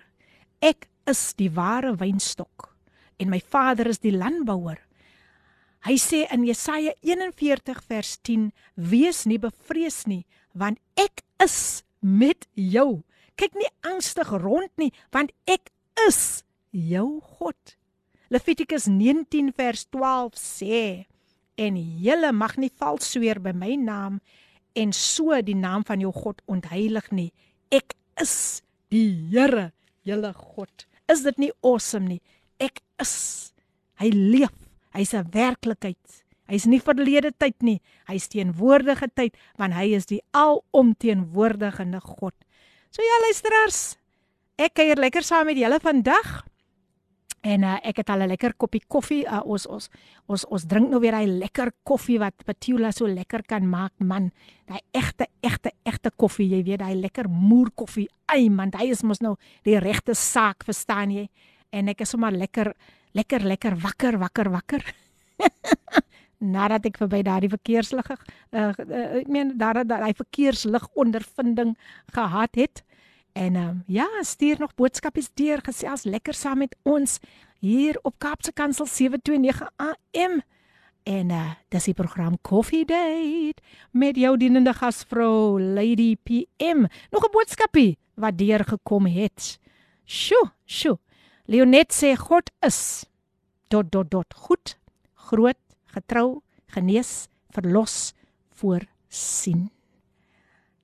[0.61, 2.75] Ek is die ware wynstok
[3.21, 4.81] en my Vader is die landbouer.
[5.85, 12.49] Hy sê in Jesaja 41 vers 10: Wees nie bevrees nie, want ek is met
[12.57, 13.05] jou.
[13.37, 15.71] Kyk nie angstig rond nie, want ek
[16.09, 17.77] is jou God.
[18.33, 20.81] Levitikus 19 vers 12 sê
[21.61, 24.19] en julle mag nie vals sweer by my naam
[24.75, 27.31] en so die naam van jou God ontheilig nie.
[27.71, 29.71] Ek is die Here,
[30.07, 30.87] julle God.
[31.11, 32.21] Is dit nie awesome nie?
[32.59, 33.53] Ek is.
[34.01, 34.55] Hy leef.
[34.95, 36.25] Hy's 'n werklikheid.
[36.49, 37.81] Hy's nie verlede tyd nie.
[38.07, 42.35] Hy's teenwoordige tyd want hy is die alomteenwoordigende God.
[42.91, 43.97] So ja luisteraars,
[44.55, 46.45] Ek kuier lekker saam met julle vandag.
[47.45, 49.25] En uh, ek het al 'n lekker koppie koffie.
[49.27, 49.89] Uh, ons ons
[50.27, 54.31] ons ons drink nou weer daai lekker koffie wat Petula so lekker kan maak, man.
[54.67, 58.09] Daai egte egte egte koffie, jy weet, daai lekker moer koffie.
[58.27, 61.29] Ai man, hy is mos nou die regte saak, verstaan jy?
[61.73, 62.73] En ek is sommer lekker
[63.13, 64.95] lekker lekker wakker, wakker, wakker.
[66.39, 68.17] Nadat ek verby daardie verkeerslig uh,
[68.55, 71.77] uh, ek meen daar daai verkeerslig ondervinding
[72.15, 72.85] gehad het.
[73.35, 77.19] En um, ja, stuur nog boodskapies deur, gesels lekker saam met ons
[77.59, 80.43] hier op Kaapse Kansel 729 AM.
[81.05, 83.61] En uh dis die program Coffee Date
[83.91, 86.87] met jou dienende gasvrou Lady PM.
[87.11, 89.59] Nog 'n boodskapie wat deur gekom het.
[90.07, 90.99] Sjoe, sjoe.
[91.45, 93.05] Leonet sê God is
[93.69, 94.79] dot dot dot goed,
[95.15, 98.15] groot, getrou, genees, verlos,
[98.51, 99.71] voorsien.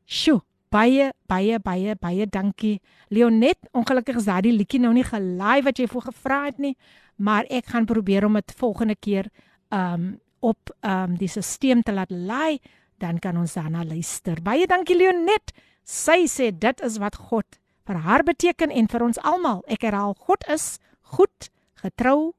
[0.05, 2.81] Sjoe, baie baie baie baie dankie.
[3.11, 6.77] Leonet, ongelukkig is daardie liedjie nou nie gelaai wat jy voor gevra het nie,
[7.16, 9.31] maar ek gaan probeer om dit volgende keer
[9.71, 12.61] um op um die stelsel te laat laai,
[12.99, 14.41] dan kan ons daarna luister.
[14.41, 15.53] Baie dankie Leonet.
[15.85, 19.64] Sy sê dit is wat God vir haar beteken en vir ons almal.
[19.68, 20.79] Ek herhaal, God is
[21.16, 21.51] goed,
[21.83, 22.33] getrou,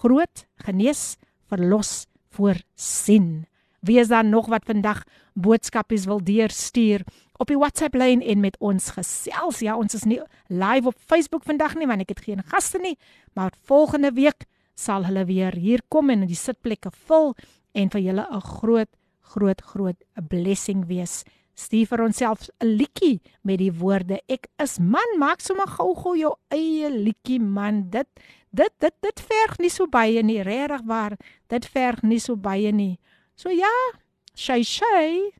[0.00, 1.16] groot, genees,
[1.50, 3.44] verlos, voorsien.
[3.84, 5.04] Wie is daar nog wat vandag
[5.34, 7.04] boodskapies wil deurstuur
[7.38, 9.60] op die WhatsApp lyn en met ons gesels?
[9.60, 12.96] Ja, ons is nie live op Facebook vandag nie want ek het geen gaste nie,
[13.34, 17.34] maar volgende week sal hulle weer hier kom en die sitplekke vul
[17.74, 18.90] en vir julle 'n groot
[19.34, 21.24] groot groot 'n blessing wees.
[21.54, 26.34] Stuur vir onsself 'n liedjie met die woorde ek is man, maak sommer gou-gou jou
[26.50, 27.90] eie liedjie man.
[27.90, 28.08] Dit
[28.50, 31.16] dit dit dit verg nie so baie nie, regtig waar.
[31.48, 32.98] Dit verg nie so baie nie.
[33.36, 33.70] So ja,
[34.34, 35.30] Shay Shay,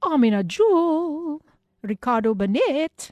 [0.00, 1.40] Amina Jewel,
[1.82, 3.10] Ricardo Benet,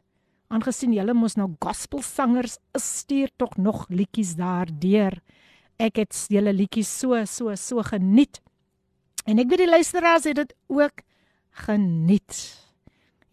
[0.48, 5.18] aangesien julle mos nou gospelsangers is, stuur tog nog liedjies daardeur.
[5.76, 8.40] Ek het julle liedjies so so so geniet.
[9.28, 11.04] En ek weet die luisteraars het dit ook
[11.66, 12.40] geniet.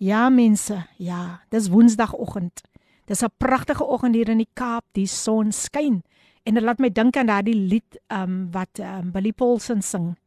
[0.04, 2.62] Ja mense, ja, dis Woensdagoggend.
[3.08, 6.04] Dis 'n pragtige oggend hier in die Kaap, die son skyn.
[6.44, 10.18] En dit laat my dink aan daardie lied um wat um Billy Paulsen sing.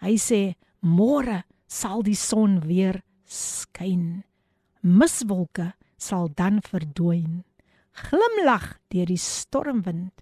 [0.00, 4.24] Hy sê môre sal die son weer skyn.
[4.82, 7.44] Miswolke sal dan verdwyn.
[7.94, 10.12] Glimlag deur die stormwind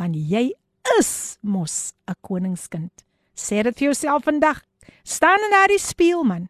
[0.00, 0.52] want jy
[0.98, 3.04] is mos 'n koningskind.
[3.34, 4.62] Sê dit vir jouself vandag.
[5.04, 6.48] Staan in daardie spieël man.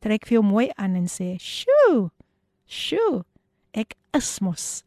[0.00, 2.10] Trek vir jou mooi aan en sê: "Sjoe.
[2.66, 3.24] Sjoe.
[3.74, 4.82] Ek is mos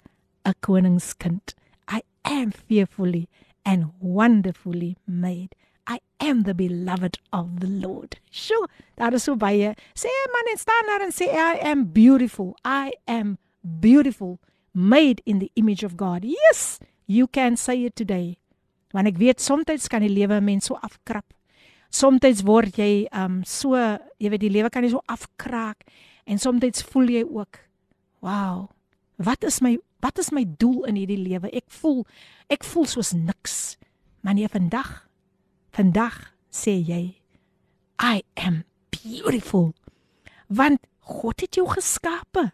[0.46, 1.56] 'n koningskind.
[1.88, 3.28] I am fearfully
[3.64, 5.56] and wonderfully made."
[5.88, 8.20] I am the beloved of the Lord.
[8.32, 9.76] Sjoe, daar is so baie.
[9.94, 12.56] Sê man en staan daar en sê I am beautiful.
[12.66, 14.40] I am beautiful
[14.74, 16.24] made in the image of God.
[16.24, 18.38] Yes, you can say it today.
[18.94, 21.26] Want ek weet soms kan die lewe mens so afkrap.
[21.90, 23.76] Soms word jy um so,
[24.20, 25.86] jy weet die lewe kan jy so afkraak
[26.26, 27.62] en soms voel jy ook
[28.26, 28.70] wow.
[29.18, 31.50] Wat is my wat is my doel in hierdie lewe?
[31.56, 32.04] Ek voel
[32.52, 33.78] ek voel soos niks.
[34.22, 35.05] Maar nee vandag
[35.76, 37.18] Vandag sê jy
[38.00, 38.64] I am
[38.96, 39.74] beautiful.
[40.48, 42.54] Want God het jou geskape.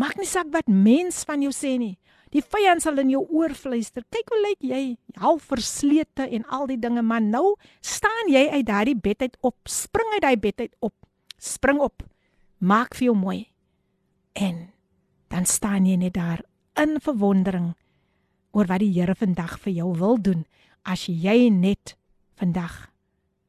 [0.00, 1.98] Maak nie saak wat mens van jou sê nie.
[2.32, 4.00] Die vyand sal in jou oor fluister.
[4.08, 4.82] Kyk hoe lyk jy,
[5.20, 7.52] half verslete en al die dinge, maar nou
[7.84, 9.58] staan jy uit daardie bed uit op.
[9.68, 10.94] Spring uit daai bed uit op.
[11.36, 12.00] Spring op.
[12.64, 13.42] Maak vir jou mooi.
[14.32, 14.70] En
[15.28, 16.40] dan staan jy net daar
[16.80, 17.74] in verwondering
[18.56, 20.46] oor wat die Here vandag vir jou wil doen
[20.82, 21.94] as jy net
[22.40, 22.88] vandag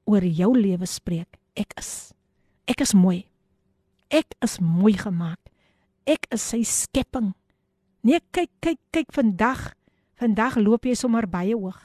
[0.06, 1.40] oor jou lewe spreek.
[1.56, 2.14] Ek is
[2.70, 3.26] ek is mooi.
[4.10, 5.40] Ek is mooi gemaak.
[6.06, 7.34] Ek is sy skepping.
[8.06, 9.74] Nee, kyk kyk kyk vandag.
[10.22, 11.82] Vandag loop jy sommer baie hoog.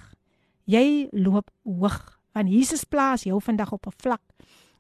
[0.71, 4.23] Jy loop hoog want Jesus plaas jou vandag op 'n vlak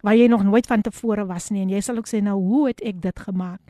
[0.02, 2.66] waar jy nog nooit van tevore was nie en jy sal ook sê nou hoe
[2.66, 3.60] het ek dit gemaak?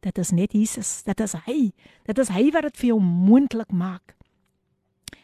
[0.00, 1.02] Dit is net Jesus.
[1.02, 1.72] Dit is hy.
[2.04, 4.16] Dit is hy wat dit vir jou moontlik maak.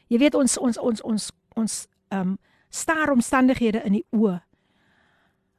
[0.09, 2.39] Jy weet ons ons ons ons ons ehm um,
[2.71, 4.39] staar omstandighede in die oë.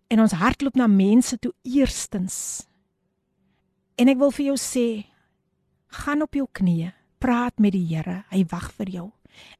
[0.09, 2.65] En ons hart loop na mense toe eerstens.
[3.99, 4.87] En ek wil vir jou sê,
[6.01, 9.07] gaan op jou knieë, praat met die Here, hy wag vir jou.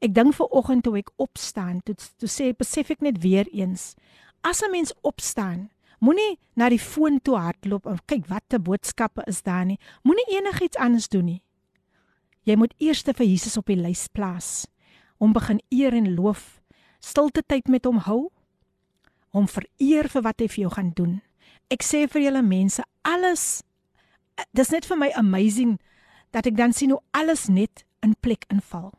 [0.04, 3.96] Ek dink ver oggend toe ek opstaan, toe toe sê besef ek net weer eens,
[4.42, 5.70] as 'n mens opstaan,
[6.00, 9.80] moenie na die foon toe hardloop en kyk watter boodskappe is daar nie.
[10.04, 11.42] Moenie enigiets anders doen nie.
[12.44, 14.68] Jy moet eers vir Jesus op die lys plaas.
[15.20, 16.59] Hom begin eer en loof
[17.00, 18.30] stilte tyd met hom hou,
[19.36, 21.20] hom vereer vir wat hy vir jou gaan doen.
[21.70, 23.64] Ek sê vir julle mense, alles
[24.56, 25.78] dis net vir my amazing
[26.32, 28.94] dat ek dan sien hoe alles net in plek inval.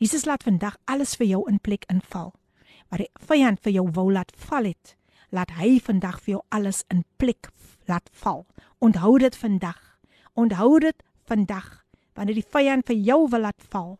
[0.00, 2.32] Jesus laat vandag alles vir jou in plek inval.
[2.88, 4.96] Waar die vyand vir jou wou laat val het,
[5.30, 7.50] laat hy vandag vir jou alles in plek
[7.86, 8.46] laat val.
[8.80, 9.78] Onthou dit vandag.
[10.34, 11.84] Onthou dit vandag
[12.16, 13.94] wanneer die vyand vir jou wil laat val.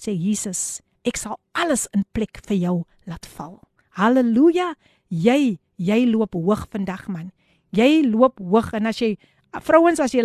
[0.00, 2.76] Sê Jesus, ek sal alles in plek vir jou
[3.06, 3.60] laat val.
[3.98, 4.74] Halleluja.
[5.08, 7.30] Jy jy loop hoog vandag man.
[7.74, 9.16] Jy loop hoog en as jy
[9.62, 10.24] vrouens as jy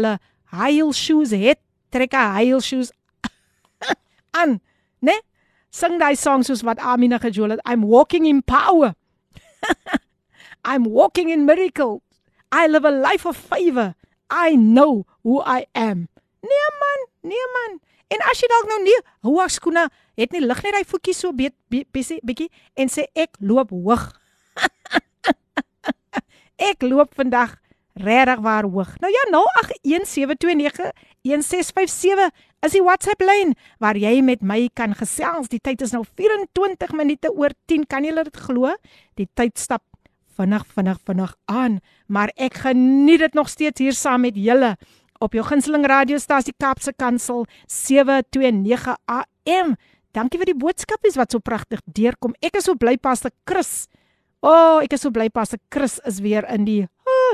[0.49, 1.59] high heel shoes het,
[1.91, 2.91] trek 'n high heel shoes
[4.39, 4.59] aan,
[5.01, 5.13] né?
[5.69, 7.61] Sing daai song soos wat Amina gejol het.
[7.65, 8.95] I'm walking in power.
[10.69, 12.01] I'm walking in miracle.
[12.51, 13.93] I live a life of favor.
[14.29, 16.09] I know who I am.
[16.41, 17.79] Nee man, Nee man.
[18.09, 19.85] En as jy dalk nou nie hoë skoene
[20.17, 22.49] het nie, lig net daai voetjie so bietjie bietjie
[22.79, 24.03] en sê ek loop hoog.
[26.69, 27.51] ek loop vandag
[27.99, 28.95] regtig waar hoog.
[29.03, 29.23] Nou ja,
[31.27, 32.29] 0817291657
[32.65, 35.47] is die WhatsApp lyn waar jy met my kan gesels.
[35.51, 37.85] Die tyd is nou 24 minute oor 10.
[37.87, 38.73] Kan jy dit glo?
[39.19, 39.83] Die tyd stap
[40.39, 44.77] vinnig vinnig vinnig aan, maar ek geniet dit nog steeds hier saam met julle
[45.19, 49.75] op jou gunsteling radiostasie Kapse Kansel 729 AM.
[50.15, 52.33] Dankie vir die boodskapies wat so pragtig deurkom.
[52.41, 53.87] Ek is so bly paste Chris.
[54.39, 56.81] O, oh, ek is so bly paste Chris is weer in die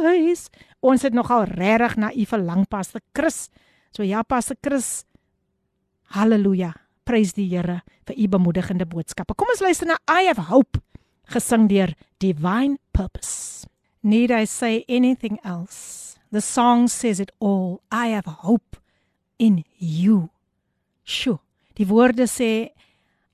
[0.03, 0.49] huis.
[0.85, 3.45] Ons het nogal regtig na u verlang paste Chris.
[3.95, 5.05] So ja, paste Chris.
[6.17, 6.73] Halleluja.
[7.05, 9.37] Prys die Here vir u bemoedigende boodskappe.
[9.37, 10.81] Kom ons luister na I have hope
[11.29, 13.69] gesing deur Divine Purpose.
[14.01, 16.04] Need I say anything else?
[16.31, 17.81] The song says it all.
[17.91, 18.77] I have hope
[19.37, 20.29] in you.
[21.03, 21.39] Sjoe.
[21.75, 22.71] Die woorde sê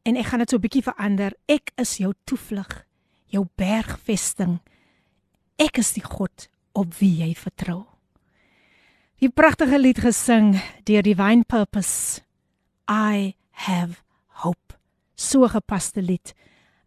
[0.04, 1.32] en ek gaan dit so 'n bietjie verander.
[1.48, 2.86] Ek is jou toevlug,
[3.28, 4.60] jou bergvesting.
[5.58, 7.86] Ek is die God op wie jy vertrou.
[9.22, 12.22] Die pragtige lied gesing deur Divine Purpose.
[12.90, 14.02] I have
[14.42, 14.74] hope.
[15.16, 16.34] So gepaste lied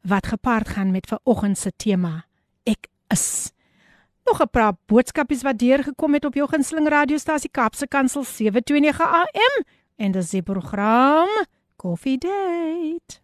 [0.02, 2.26] wat gepaard gaan met vanoggend se tema.
[2.66, 3.53] Ek is.
[4.25, 9.64] Nog 'n paar boodskapies wat deurgekom het op jou gunsteling radiostasie Kapse Kansel 729 AM
[9.97, 11.29] en dis die program
[11.77, 13.20] Coffee Date.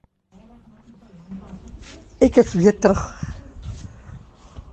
[2.19, 3.33] Ek is weer terug.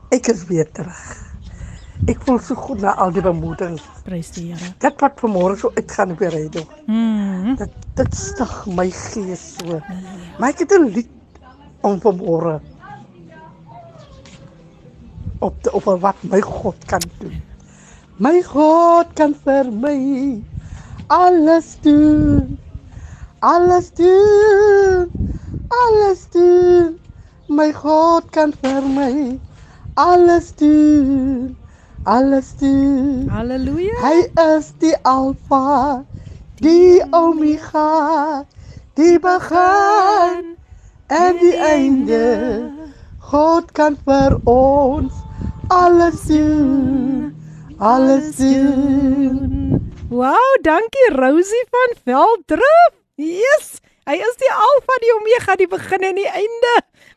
[0.10, 1.26] Ek is weer terug.
[2.06, 3.80] Ek voel so goed na al die bemoediging.
[4.04, 4.74] Prys die Here.
[4.84, 6.64] Dit wat vanmôre so uitgaan op die radio.
[6.86, 7.56] Mm.
[7.56, 9.80] Dit dit stig my gees so.
[10.40, 11.10] Maar ek het 'n lied
[11.82, 12.60] om vanmôre
[15.40, 17.42] op te oor wat my God kan doen.
[18.18, 20.44] My God kan vir my
[21.08, 22.58] alles doen.
[23.40, 25.12] Alles doen.
[25.68, 26.98] Alles doen.
[27.48, 29.40] My God kan vir my
[29.94, 31.58] alles doen.
[32.04, 33.28] Alles doen.
[33.30, 33.94] Halleluja.
[34.02, 34.18] Hy
[34.58, 36.06] is die Alfa,
[36.64, 38.46] die Omega,
[38.96, 40.56] die begin
[41.08, 42.26] en die einde.
[43.30, 45.27] God kan vir ons
[45.68, 47.36] alles doen.
[47.78, 49.92] Alles doen.
[50.10, 52.94] Wow, dankie Rosie van Veldrif.
[53.16, 56.74] Yes, hy is die Alfa, die Omega, die begin en die einde.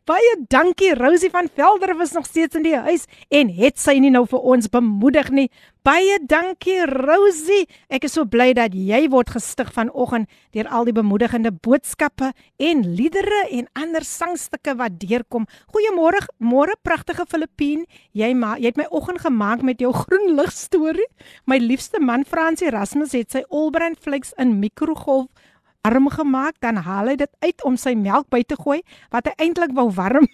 [0.09, 4.11] Baie dankie Rosie van Velder was nog steeds in die huis en het sy nie
[4.11, 5.47] nou vir ons bemoedig nie.
[5.81, 7.65] Baie dankie Rosie.
[7.89, 12.83] Ek is so bly dat jy word gestig vanoggend deur al die bemoedigende boodskappe en
[12.85, 15.47] liedere en ander sangstukke wat deurkom.
[15.73, 17.87] Goeiemôre, môre pragtige Filippien.
[18.13, 21.09] Jy ma, jy het my oggend gemaak met jou groen lig storie.
[21.49, 25.33] My liefste man Frans Erasmus het sy Allbrand Flakes in mikrogolf
[25.81, 28.83] warm gemaak, dan haal hy dit uit om sy melk by te gooi
[29.17, 30.29] wat hy eintlik wou warm.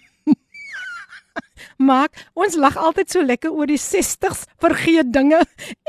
[1.89, 5.41] maak ons lag altyd so lekker oor die 60s vergeet dinge.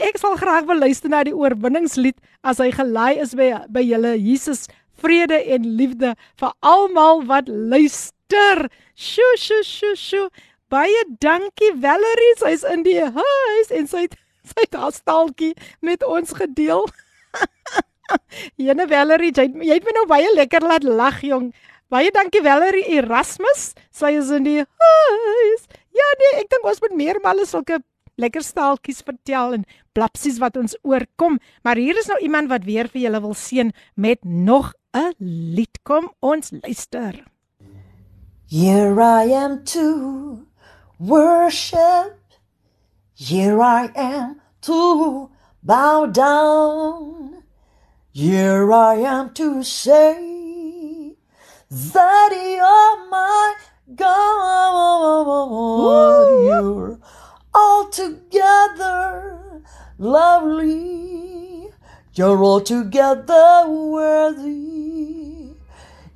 [0.09, 4.17] Ek sal graag wil luister na die oorwinningslied as hy gelaai is by by julle
[4.17, 4.67] Jesus
[4.99, 8.69] vrede en liefde vir almal wat luister.
[8.99, 10.29] Sjoe sjoe sjoe sjoe.
[10.69, 14.09] Baie dankie Valerie, sy's in die huis en sy
[14.49, 16.87] sy het haar staaltjie met ons gedeel.
[18.65, 21.51] Jene Valerie, jy, jy het my nou baie lekker laat lag, jong.
[21.89, 23.73] Baie dankie Valerie Erasmus.
[23.89, 25.63] Sy is in die huis.
[25.97, 27.79] Ja nee, ek dink ons moet meer male sulke
[28.21, 29.65] lekker staaltjies vertel en
[29.97, 31.39] blapsies wat ons oorkom.
[31.65, 35.15] Maar hier is nou iemand wat weer vir julle wil seën met nog 'n
[35.57, 35.81] lied.
[35.83, 37.25] Kom ons luister.
[38.51, 40.45] Here I am to
[40.99, 42.21] worship.
[43.17, 45.31] Here I am to
[45.63, 47.45] bow down.
[48.13, 50.48] Here I am to say
[51.71, 53.55] that oh you're my
[53.95, 54.09] God.
[56.45, 56.99] You're
[57.55, 59.63] altogether
[59.99, 61.69] lovely.
[62.15, 65.51] You're altogether worthy.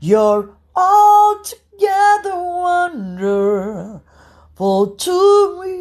[0.00, 4.00] You're altogether wonderful
[4.96, 5.72] to me.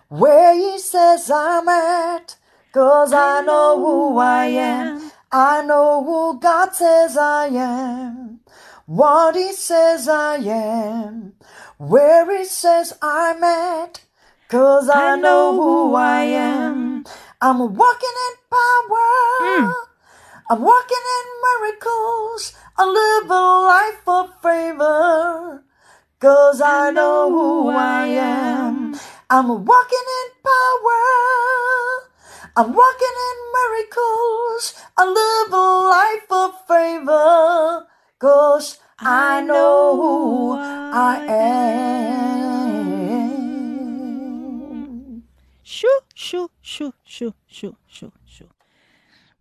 [0.09, 2.37] Where he says I'm at.
[2.73, 5.13] Cause I, know who I am.
[5.31, 8.41] I know who God says I am.
[8.87, 11.35] What he says I am.
[11.79, 14.03] Where he says I'm at.
[14.49, 17.05] Cause I, know who I am.
[17.41, 19.11] I'm walking in power.
[19.45, 19.94] Hmm.
[20.51, 22.53] I'm walking in miracles.
[22.77, 23.33] I live a
[23.65, 25.65] life of favor.
[26.21, 28.95] Cause I know who I am.
[29.31, 31.01] I'm walking in power.
[32.57, 34.75] I'm walking in miracles.
[34.99, 35.67] I live a
[35.97, 37.87] life of favor.
[38.19, 41.65] Cause I know who I am.
[45.65, 48.64] Sjoe, sjoe, sjoe, sjoe, sjoe, sjoe, sjoe.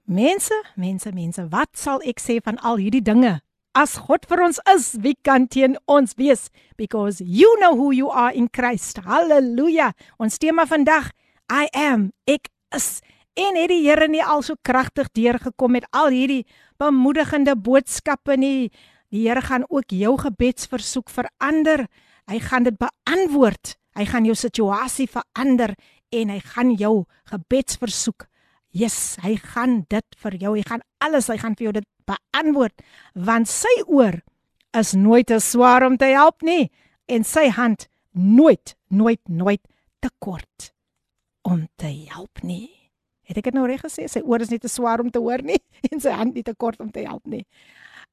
[0.04, 3.38] Mense, mense, mense, wat sal ek sê van al hierdie dinge?
[3.72, 6.50] As God vir ons is, wie kan teen ons wees?
[6.76, 9.00] Because you know who you are in Christ.
[9.08, 9.94] Halleluja.
[10.20, 11.08] Ons tema vandag,
[11.48, 13.00] I am, ek is.
[13.40, 16.44] En het die Here nie al so kragtig deurgekom met al hierdie
[16.84, 18.74] bemoedigende boodskappe nie?
[19.08, 21.88] Die Here gaan ook jou gebedsversoek verander.
[22.28, 23.78] Hy gaan dit beantwoord.
[23.96, 25.78] Hy gaan jou situasie verander
[26.12, 28.28] en hy gaan jou gebedsversoek
[28.74, 30.56] Yes, hy gaan dit vir jou.
[30.58, 32.82] Hy gaan alles, hy gaan vir jou dit beantwoord
[33.14, 34.18] want sy oor
[34.76, 36.72] is nooit te swaar om te help nie
[37.12, 39.62] en sy hand nooit, nooit, nooit
[40.02, 40.74] te kort
[41.48, 42.72] om te help nie.
[43.30, 44.08] Het ek dit nou reg gesê?
[44.10, 45.62] Sy oor is nie te swaar om te hoor nie
[45.92, 47.46] en sy hand nie te kort om te help nie.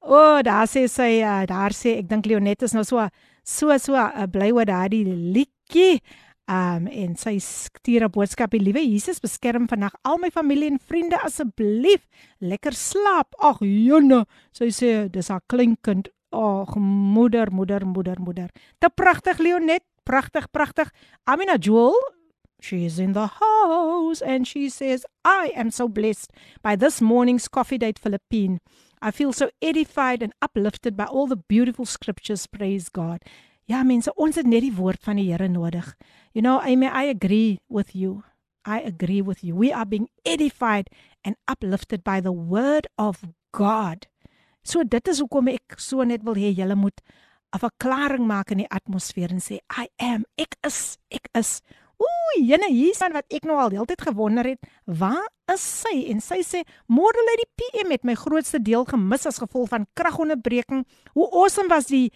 [0.00, 3.08] O, oh, daar sê sy uh, daar sê ek dink Leonet is nou so
[3.44, 6.00] so so uh, bly oor daardie liedjie.
[6.49, 11.20] Um en sy stuur 'n boodskap: "Liewe Jesus, beskerm vandag al my familie en vriende
[11.22, 12.09] asseblief.
[12.38, 14.26] Lekker slaap." Ag, jonne.
[14.53, 16.09] Sy sê dis haar kleinkind.
[16.32, 18.51] Ag, moeder, moeder, moeder, moeder.
[18.78, 20.91] Te pragtig Leonet, pragtig, pragtig.
[21.24, 21.95] Amina Jewel,
[22.61, 26.32] she is in the house and she says, "I am so blessed
[26.62, 28.61] by this morning's coffee date Philippine.
[29.03, 32.47] I feel so edified and uplifted by all the beautiful scriptures.
[32.47, 33.18] Praise God."
[33.64, 35.97] Ja, mense, ons het net die woord van die Here nodig.
[36.32, 38.22] You know, I may I agree with you.
[38.64, 39.56] I agree with you.
[39.56, 40.88] We are being edified
[41.24, 43.18] and uplifted by the word of
[43.50, 44.06] God.
[44.62, 47.00] So dit is hoekom ek so net wil hê julle moet
[47.50, 51.62] 'n verklaring maak in die atmosfeer en sê I am, ek is, ek is.
[52.00, 56.07] Ooh, jene hier's wat ek nou al heeltyd gewonder het, waar is sy?
[56.08, 59.86] En sy sê, "Môre lê die PM met my grootste deel gemis as gevolg van
[59.94, 60.86] kragonderbreking.
[61.12, 62.12] Hoe awesome was die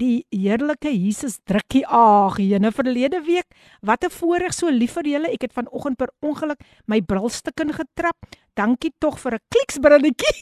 [0.00, 3.48] die heerlike Jesus drukkie ag jene verlede week
[3.82, 5.32] wat 'n voorreg so lief vir julle.
[5.32, 8.16] Ek het vanoggend per ongeluk my brilstukken getrap.
[8.54, 10.34] Dankie tog vir 'n kliksbrilletjie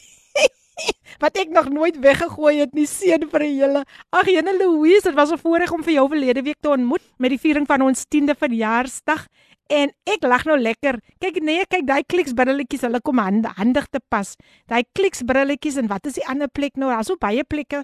[1.23, 3.83] wat ek nog nooit weggegooi het nie seën vir julle.
[4.09, 7.29] Ag jene Louise dit was 'n voorreg om vir jou verlede week te ontmoet met
[7.29, 9.27] die viering van ons 10de verjaarsdag.
[9.71, 10.99] En ek lag nou lekker.
[11.19, 14.35] Kyk nee kyk daai kliksbrilletjies hulle kom hande, handig te pas.
[14.67, 16.89] Daai kliksbrilletjies en wat is die ander plek nou?
[16.89, 17.83] Daar's so baie plekke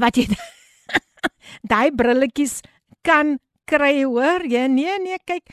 [0.00, 0.26] wat jy
[1.70, 2.60] daai brilletjies
[3.06, 4.66] kan kry hoor jy?
[4.70, 5.50] Nee nee kyk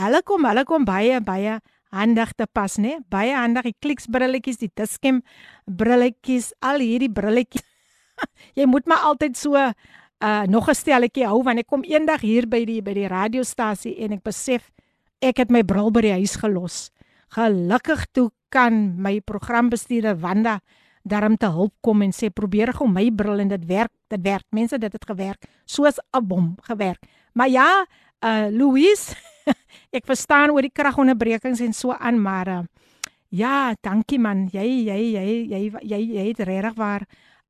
[0.00, 1.58] hulle kom hulle kom baie baie
[1.90, 5.22] handig te pas nê baie handig die kliks brilletjies die diskem
[5.66, 7.66] brilletjies al hierdie brilletjies
[8.58, 12.46] jy moet maar altyd so uh nog 'n stelletjie hou want ek kom eendag hier
[12.46, 14.70] by die by die radiostasie en ek besef
[15.20, 16.90] ek het my bril by die huis gelos.
[17.36, 20.60] Gelukkig toe kan my programbestuurder Wanda
[21.02, 24.46] daarom te hulp kom en sê probeer gou my bril en dit werk dit werk
[24.50, 27.00] mense dit het gewerk soos 'n bom gewerk
[27.34, 27.86] maar ja
[28.24, 29.16] uh Louise
[29.96, 32.64] ek verstaan oor die kragonderbrekings en so aan maar uh,
[33.30, 34.48] Ja, dankie man.
[34.50, 37.04] Jy jy jy jy jy, jy het regtig waar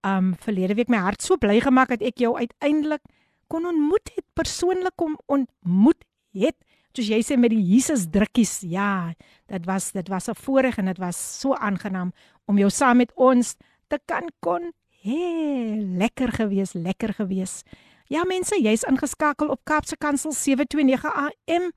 [0.04, 3.00] um verlede week my hart so bly gemaak dat ek jou uiteindelik
[3.48, 6.04] kon ontmoet het, persoonlik kom ontmoet
[6.36, 6.56] het
[6.95, 8.61] Soos jy sê met die Jesus drukkies.
[8.61, 9.13] Ja,
[9.51, 12.13] dit was dit was 'n voorreg en dit was so aangenaam
[12.45, 13.55] om jou saam met ons
[13.87, 14.71] te kan kon
[15.03, 15.75] hê.
[15.97, 17.63] Lekker gewees, lekker gewees.
[18.07, 21.71] Ja mense, jy's ingeskakel op Kaapse Kansel 729 AM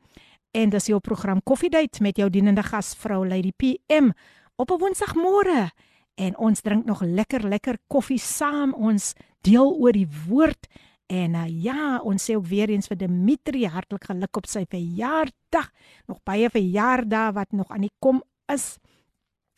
[0.52, 4.12] en dis jou program Koffiedייט met jou dienende gasvrou Lady PM
[4.56, 5.70] op 'n Woensdagmôre
[6.14, 10.66] en ons drink nog lekker lekker koffie saam ons deel oor die woord
[11.13, 15.69] en uh, ja ons sê ook weer eens vir Dimitri hartlik geluk op sy verjaardag.
[16.09, 18.77] Nog baie verjaardae wat nog aan die kom is.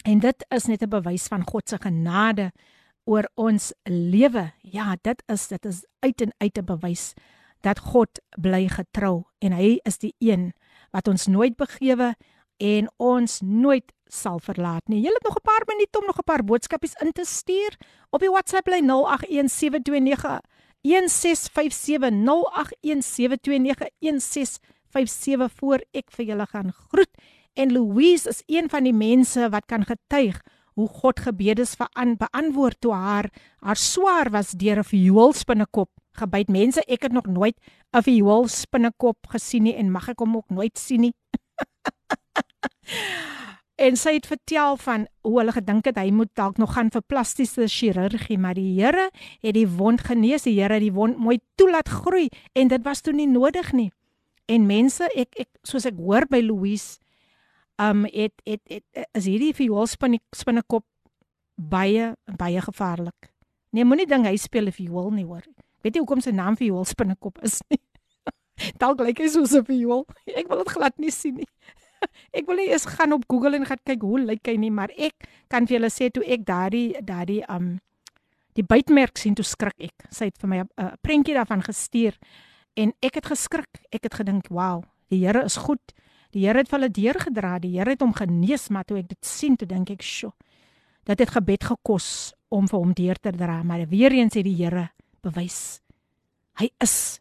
[0.06, 2.52] En dit is net 'n bewys van God se genade
[3.06, 4.52] oor ons lewe.
[4.62, 7.14] Ja dit is dit is uit en uit 'n bewys
[7.62, 10.54] dat God bly getrou en hy is die een
[10.92, 12.16] wat ons nooit begewe
[12.58, 15.02] en ons nooit sal verlaat nie.
[15.02, 17.78] Jy het nog 'n paar minute om nog 'n paar boodskapies in te stuur
[18.10, 20.55] op die WhatsApp lyn 0817291657
[20.86, 20.92] 0817291657
[25.58, 27.14] voor ek vir julle gaan groet.
[27.56, 30.42] En Louise is een van die mense wat kan getuig
[30.76, 31.76] hoe God gebedes
[32.20, 33.32] beantwoord toe haar
[33.64, 36.48] haar swaar was deur 'n vioolspinnekop gebyt.
[36.48, 37.58] Mense, ek het nog nooit
[37.92, 41.14] 'n vioolspinnekop gesien nie en mag ek hom ook nooit sien nie.
[43.76, 47.04] en sy het vertel van hoe hulle gedink het hy moet dalk nog gaan vir
[47.04, 49.10] plastiese chirurgie, maar die Here
[49.42, 50.48] het die wond genees.
[50.48, 53.92] Die Here het die wond mooi toelaat groei en dit was toe nie nodig nie.
[54.48, 57.00] En mense, ek ek soos ek hoor by Louise,
[57.82, 60.86] um het het, het is hierdie vioolspinnekop
[61.56, 63.32] baie baie gevaarlik.
[63.76, 65.44] Nee, moenie ding hy speel 'n viool nie hoor.
[65.84, 67.80] Weet jy hoekom sy naam vir Joel Spinnekop is nie?
[68.82, 70.06] Dalk lyk hy soos 'n viool.
[70.26, 71.50] Ek wil dit glad nie sien nie.
[72.38, 74.94] Ek wil nie eens gaan op Google en gaan kyk hoe lyk hy nie, maar
[74.98, 77.76] ek kan vir julle sê toe ek daardie daardie um
[78.56, 80.08] die bytmerk sien toe skrik ek.
[80.16, 82.16] Sy het vir my 'n uh, prentjie daarvan gestuur
[82.76, 83.84] en ek het geskrik.
[83.92, 85.94] Ek het gedink, "Wow, die Here is goed.
[86.32, 87.60] Die Here het vir hulle deurgedra.
[87.60, 90.32] Die Here het hom genees, maar toe ek dit sien, toe dink ek, "Sjoe.
[91.06, 94.56] Dit het gebed gekos om vir hom deur te dra, maar weer eens het die
[94.56, 94.90] Here
[95.22, 95.82] bewys.
[96.60, 97.20] Hy is.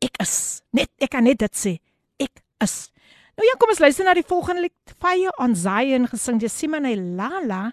[0.00, 0.62] Ek is.
[0.72, 1.78] Net ek kan net dit sê.
[2.20, 2.90] Ek is.
[3.40, 6.90] Nou ja, kom ons luister na die volgende lied, Fire on Zion gesing deur Simone
[7.16, 7.70] Lala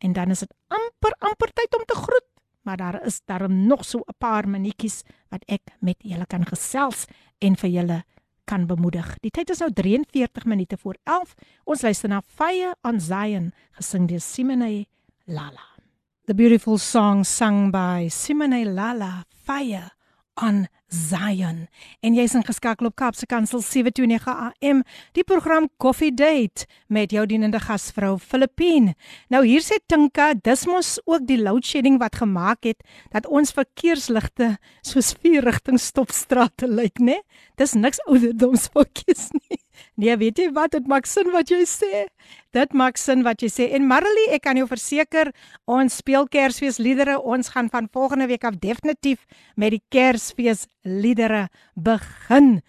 [0.00, 2.24] en dan is dit amper amper tyd om te groet,
[2.64, 7.04] maar daar is daar nog so 'n paar minuutjies wat ek met julle kan gesels
[7.40, 8.04] en vir julle
[8.46, 9.18] kan bemoedig.
[9.20, 11.34] Die tyd is nou 43 minute voor 11.
[11.64, 14.86] Ons luister na Fire on Zion gesing deur Simone
[15.26, 15.76] Lala.
[16.24, 19.92] The beautiful song sung by Simone Lala, Fire
[20.34, 21.66] on Zion.
[22.04, 24.82] En jy's ingeskakel op Kaapse Kansel 729 AM,
[25.16, 28.94] die program Coffee Date met jou dienende gasvrou Filippine.
[29.32, 32.84] Nou hier sê Tinka, dis mos ook die load shedding wat gemaak het
[33.14, 37.22] dat ons verkeersligte soos vier rigting stopstrate lyk, né?
[37.56, 39.60] Dis niks ouderdomsfoutjies nie.
[40.00, 40.72] Nee, weet jy wat?
[40.76, 42.06] Dit maak sin wat jy sê.
[42.52, 43.68] Dit maak sin wat jy sê.
[43.76, 45.32] En Marilee, ek kan jou verseker,
[45.70, 47.18] ons speel Kersfeesliedere.
[47.20, 49.26] Ons gaan van volgende week af definitief
[49.56, 52.60] met die Kersfeesliedere begin.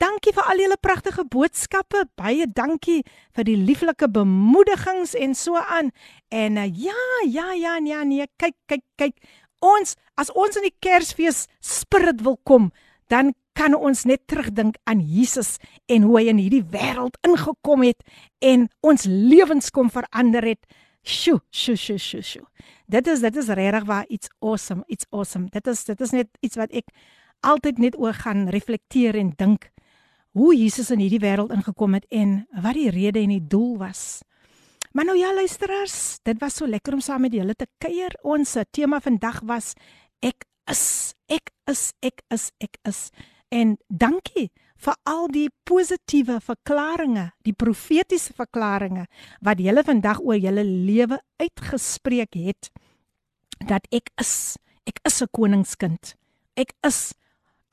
[0.00, 2.06] Dankie vir al julle pragtige boodskappe.
[2.16, 3.02] Baie dankie
[3.36, 5.90] vir die lieflike bemoedigings en so aan.
[6.32, 6.96] En uh, ja,
[7.28, 9.18] ja, ja, ja, nee, kyk, kyk, kyk.
[9.60, 12.70] Ons as ons in die Kersfees spirit wil kom,
[13.12, 15.56] dan kan ons net terugdink aan Jesus
[15.90, 18.04] en hoe hy in hierdie wêreld ingekom het
[18.44, 20.62] en ons lewens kom verander het.
[21.02, 22.46] Sjoe, sjoe, sjoe, sjoe, sjoe.
[22.90, 25.48] Dit is dit is regtig waar iets awesome, iets awesome.
[25.50, 26.92] Dit is dit is net iets wat ek
[27.40, 29.70] altyd net oor gaan reflekteer en dink
[30.36, 34.20] hoe Jesus in hierdie wêreld ingekom het en wat die rede en die doel was.
[34.92, 38.14] Maar nou ja luisteraars, dit was so lekker om saam met julle te kuier.
[38.22, 39.72] Ons tema vandag was
[40.18, 43.10] ek is, ek is, ek is, ek is.
[43.50, 44.50] En dankie
[44.80, 49.08] vir al die positiewe verklaringe, die profetiese verklaringe
[49.44, 52.70] wat julle vandag oor julle lewe uitgespreek het
[53.66, 54.56] dat ek is,
[54.86, 56.14] ek is 'n koningskind.
[56.56, 57.14] Ek is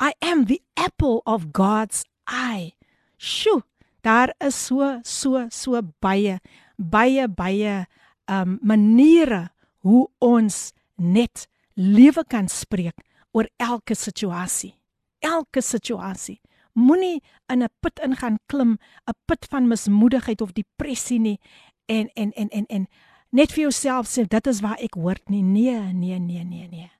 [0.01, 2.73] I am the apple of God's eye.
[3.17, 3.63] Sjoe,
[4.01, 6.39] daar is so so so baie
[6.77, 7.85] baie baie
[8.27, 9.49] um maniere
[9.81, 12.97] hoe ons net lewe kan spreek
[13.31, 14.76] oor elke situasie
[15.19, 16.41] elke situasie.
[16.73, 18.77] Moenie in 'n put ingaan klim,
[19.07, 21.39] 'n put van mismoedigheid of depressie nie
[21.85, 22.87] en en en en en
[23.29, 25.43] net vir jouself sê dit is waar ek hoort nie.
[25.43, 26.91] Nee, nee, nee, nee, nee.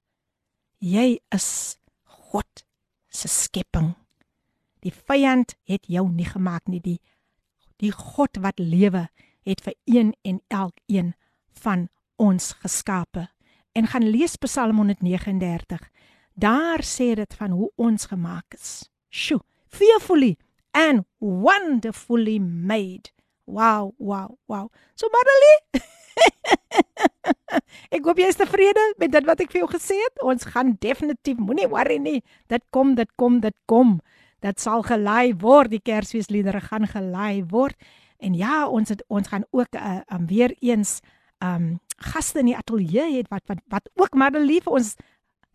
[0.80, 2.66] Jy is God
[3.08, 3.96] se skepping.
[4.80, 6.82] Die vyand het jou nie gemaak nie.
[6.82, 7.00] Die
[7.78, 9.08] die God wat lewe
[9.46, 11.14] het vir een en elkeen
[11.62, 13.28] van ons geskape.
[13.78, 15.90] En gaan lees Psalm 139.
[16.38, 18.90] Daar sê dit van hoe ons gemaak is.
[19.10, 20.38] Sjoe, fearfully
[20.72, 23.10] and wonderfully made.
[23.46, 24.70] Wow, wow, wow.
[24.94, 25.82] So Madelie.
[27.96, 30.22] ek hoop jy is tevrede met dit wat ek vir jou gesê het.
[30.22, 32.22] Ons gaan definitief moenie worry nie.
[32.54, 33.98] Dit kom, dit kom, dit kom.
[34.46, 35.74] Dit sal gelei word.
[35.74, 37.82] Die Kersfeesliedere gaan gelei word.
[38.22, 41.00] En ja, ons het ons gaan ook uh, um, weer eens
[41.42, 44.94] um gaste in die ateljee het wat wat wat ook Madelie vir ons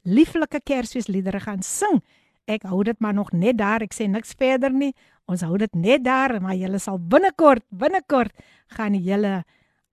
[0.02, 2.02] lieflike Kersfeesliedere gaan sing.
[2.50, 3.82] Ek hou dit maar nog net daar.
[3.82, 4.92] Ek sê niks verder nie.
[5.30, 8.34] Ons hou dit net daar, maar julle sal binnekort, binnekort
[8.76, 9.42] gaan julle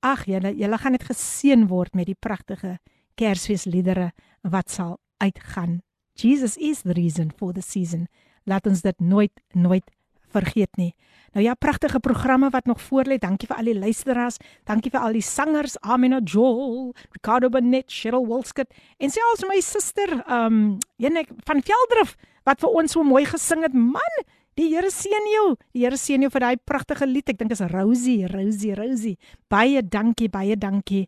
[0.02, 2.78] ag julle julle gaan net geseën word met die pragtige
[3.20, 4.12] Kersfeesliedere
[4.48, 5.82] wat sal uitgaan.
[6.16, 8.08] Jesus is the reason for the season.
[8.46, 9.86] Laat ons dit nooit nooit
[10.32, 10.94] vergeet nie.
[11.34, 13.18] Nou ja, pragtige programme wat nog voor lê.
[13.22, 14.40] Dankie vir al die luisteraars.
[14.66, 20.24] Dankie vir al die sangers, Amina Joel, Ricardo Benet, Cheryl Wolskut en selfs my suster,
[20.26, 22.16] ehm, um, Jenek van Veldrif
[22.46, 23.74] wat vir ons so mooi gesing het.
[23.74, 24.24] Man,
[24.58, 25.56] die Here seën jou.
[25.74, 27.30] Die Here seën jou vir daai pragtige lied.
[27.30, 29.18] Ek dink is Rosie, Rosie, Rosie.
[29.48, 31.08] Baie dankie, baie dankie.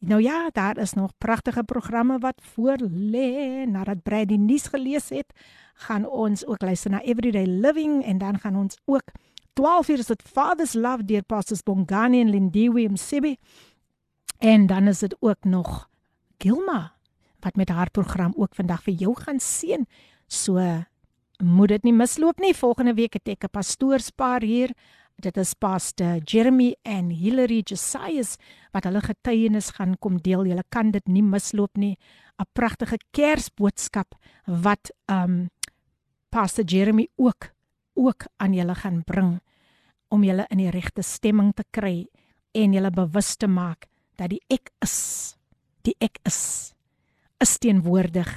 [0.00, 5.10] Nou ja, daar is nog pragtige programme wat voor lê nadat Brad die nuus gelees
[5.12, 5.32] het
[5.80, 9.12] gaan ons ook luister na Everyday Living en dan gaan ons ook
[9.52, 13.36] 12 uur is dit Father's Love deur Pastors Bongani en Lindiwe Msebi.
[14.38, 15.88] En dan is dit ook nog
[16.38, 16.92] Gilma
[17.40, 19.86] wat met haar program ook vandag vir jou gaan seën.
[20.26, 20.60] So
[21.42, 22.54] moet dit nie misloop nie.
[22.56, 24.70] Volgende week het ek 'n pastoorspaar hier.
[25.20, 28.36] Dit is Pastor Jeremy en Hilary Josias
[28.72, 30.44] wat hulle getuienis gaan kom deel.
[30.44, 31.96] Jy kan dit nie misloop nie.
[32.38, 34.14] 'n Pragtige Kersboodskap
[34.46, 35.50] wat um
[36.30, 37.50] Pastor Jeremy ook
[37.94, 39.40] ook aan julle gaan bring
[40.08, 42.06] om julle in die regte stemming te kry
[42.54, 45.34] en julle bewus te maak dat die ek is,
[45.82, 46.72] die ek is
[47.40, 48.28] is teenwoordig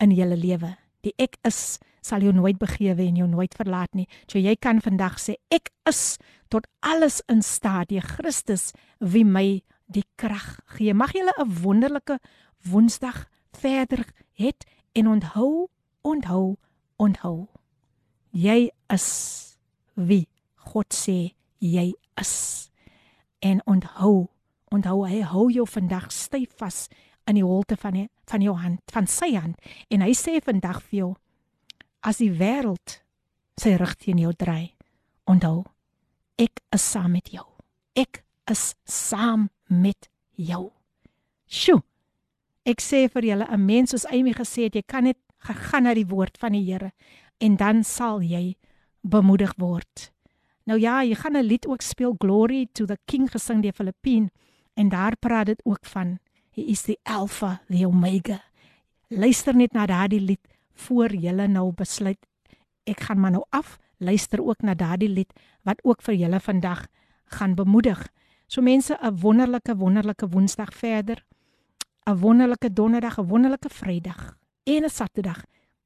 [0.00, 0.72] in julle lewe.
[1.04, 4.06] Die ek is sal jou nooit begewe en jou nooit verlaat nie.
[4.26, 6.16] So jy kan vandag sê ek is
[6.50, 10.94] tot alles in staat deur Christus wie my die krag gee.
[10.94, 12.18] Mag julle 'n wonderlike
[12.66, 14.02] Woensdag verder
[14.34, 14.64] het
[14.94, 15.68] en onthou,
[16.02, 16.56] onthou
[16.96, 17.48] onthou.
[18.32, 19.08] Jy is
[19.94, 20.26] wie
[20.72, 22.34] God sê jy is.
[23.40, 24.28] En onthou,
[24.72, 26.86] onthou hy hou jou vandag styf vas
[27.26, 29.58] in die holte van die, van jou hand, van sy hand
[29.90, 31.10] en hy sê vandag vir jou
[32.06, 33.00] as die wêreld
[33.58, 34.76] sy rug teen jou draai,
[35.26, 35.64] onthou
[36.38, 37.44] ek is saam met jou.
[37.96, 40.68] Ek is saam met jou.
[41.48, 41.82] Sjoe.
[42.66, 45.18] Ek sê vir julle 'n mens soos Amy gesê het, jy kan net
[45.54, 46.92] gaan na die woord van die Here
[47.38, 48.56] en dan sal jy
[49.00, 50.10] bemoedig word.
[50.66, 54.30] Nou ja, jy gaan 'n lied ook speel Glory to the King gesing deur Filippine
[54.74, 56.18] en daar praat dit ook van
[56.50, 58.42] hy is die Alpha, die Omega.
[59.08, 62.18] Luister net na daardie lied voor jy nou besluit
[62.84, 63.78] ek gaan maar nou af.
[63.98, 65.32] Luister ook na daardie lied
[65.62, 66.86] wat ook vir julle vandag
[67.24, 68.08] gaan bemoedig.
[68.46, 71.24] So mense, 'n wonderlike wonderlike Woensdag verder.
[72.06, 75.43] 'n Wonderlike Donderdag, 'n wonderlike Vrydag en 'n Saterdag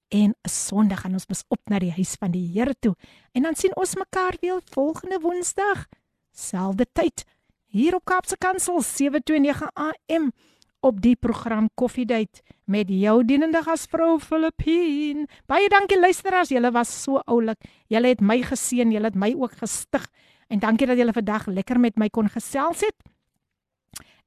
[0.08, 2.96] en 'n Sondag gaan ons bes op na die huis van die Here toe.
[3.32, 5.88] En dan sien ons mekaar weer volgende Woensdag,
[6.32, 7.26] selfde tyd
[7.66, 10.32] hier op Kaapse Kansel 729 AM
[10.80, 15.26] op die program Koffiedייט met jou dienende gasvrou Filippine.
[15.50, 17.58] Baie dankie luisteraars, julle was so oulik.
[17.88, 20.06] Julle het my geseën, julle het my ook gestig
[20.48, 22.96] en dankie dat julle vandag lekker met my kon gesels het.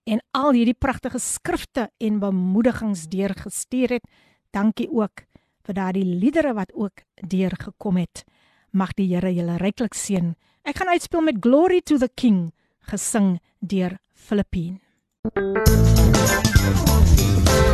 [0.08, 4.08] En al hierdie pragtige skrifte en bemoedigings deurgestuur het.
[4.53, 5.23] Dankie ook
[5.65, 8.23] vir daardie liedere wat ook deurgekom het.
[8.71, 10.35] Mag die Here julle ryklik seën.
[10.63, 12.53] Ek gaan uitspeel met Glory to the King
[12.85, 14.79] gesing deur Filippine.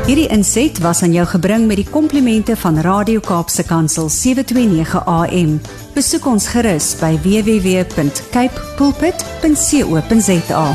[0.08, 5.60] Hierdie inset was aan jou gebring met die komplimente van Radio Kaapse Kansel 729 AM.
[5.94, 10.66] Besoek ons gerus by www.cape pulpit.co.za.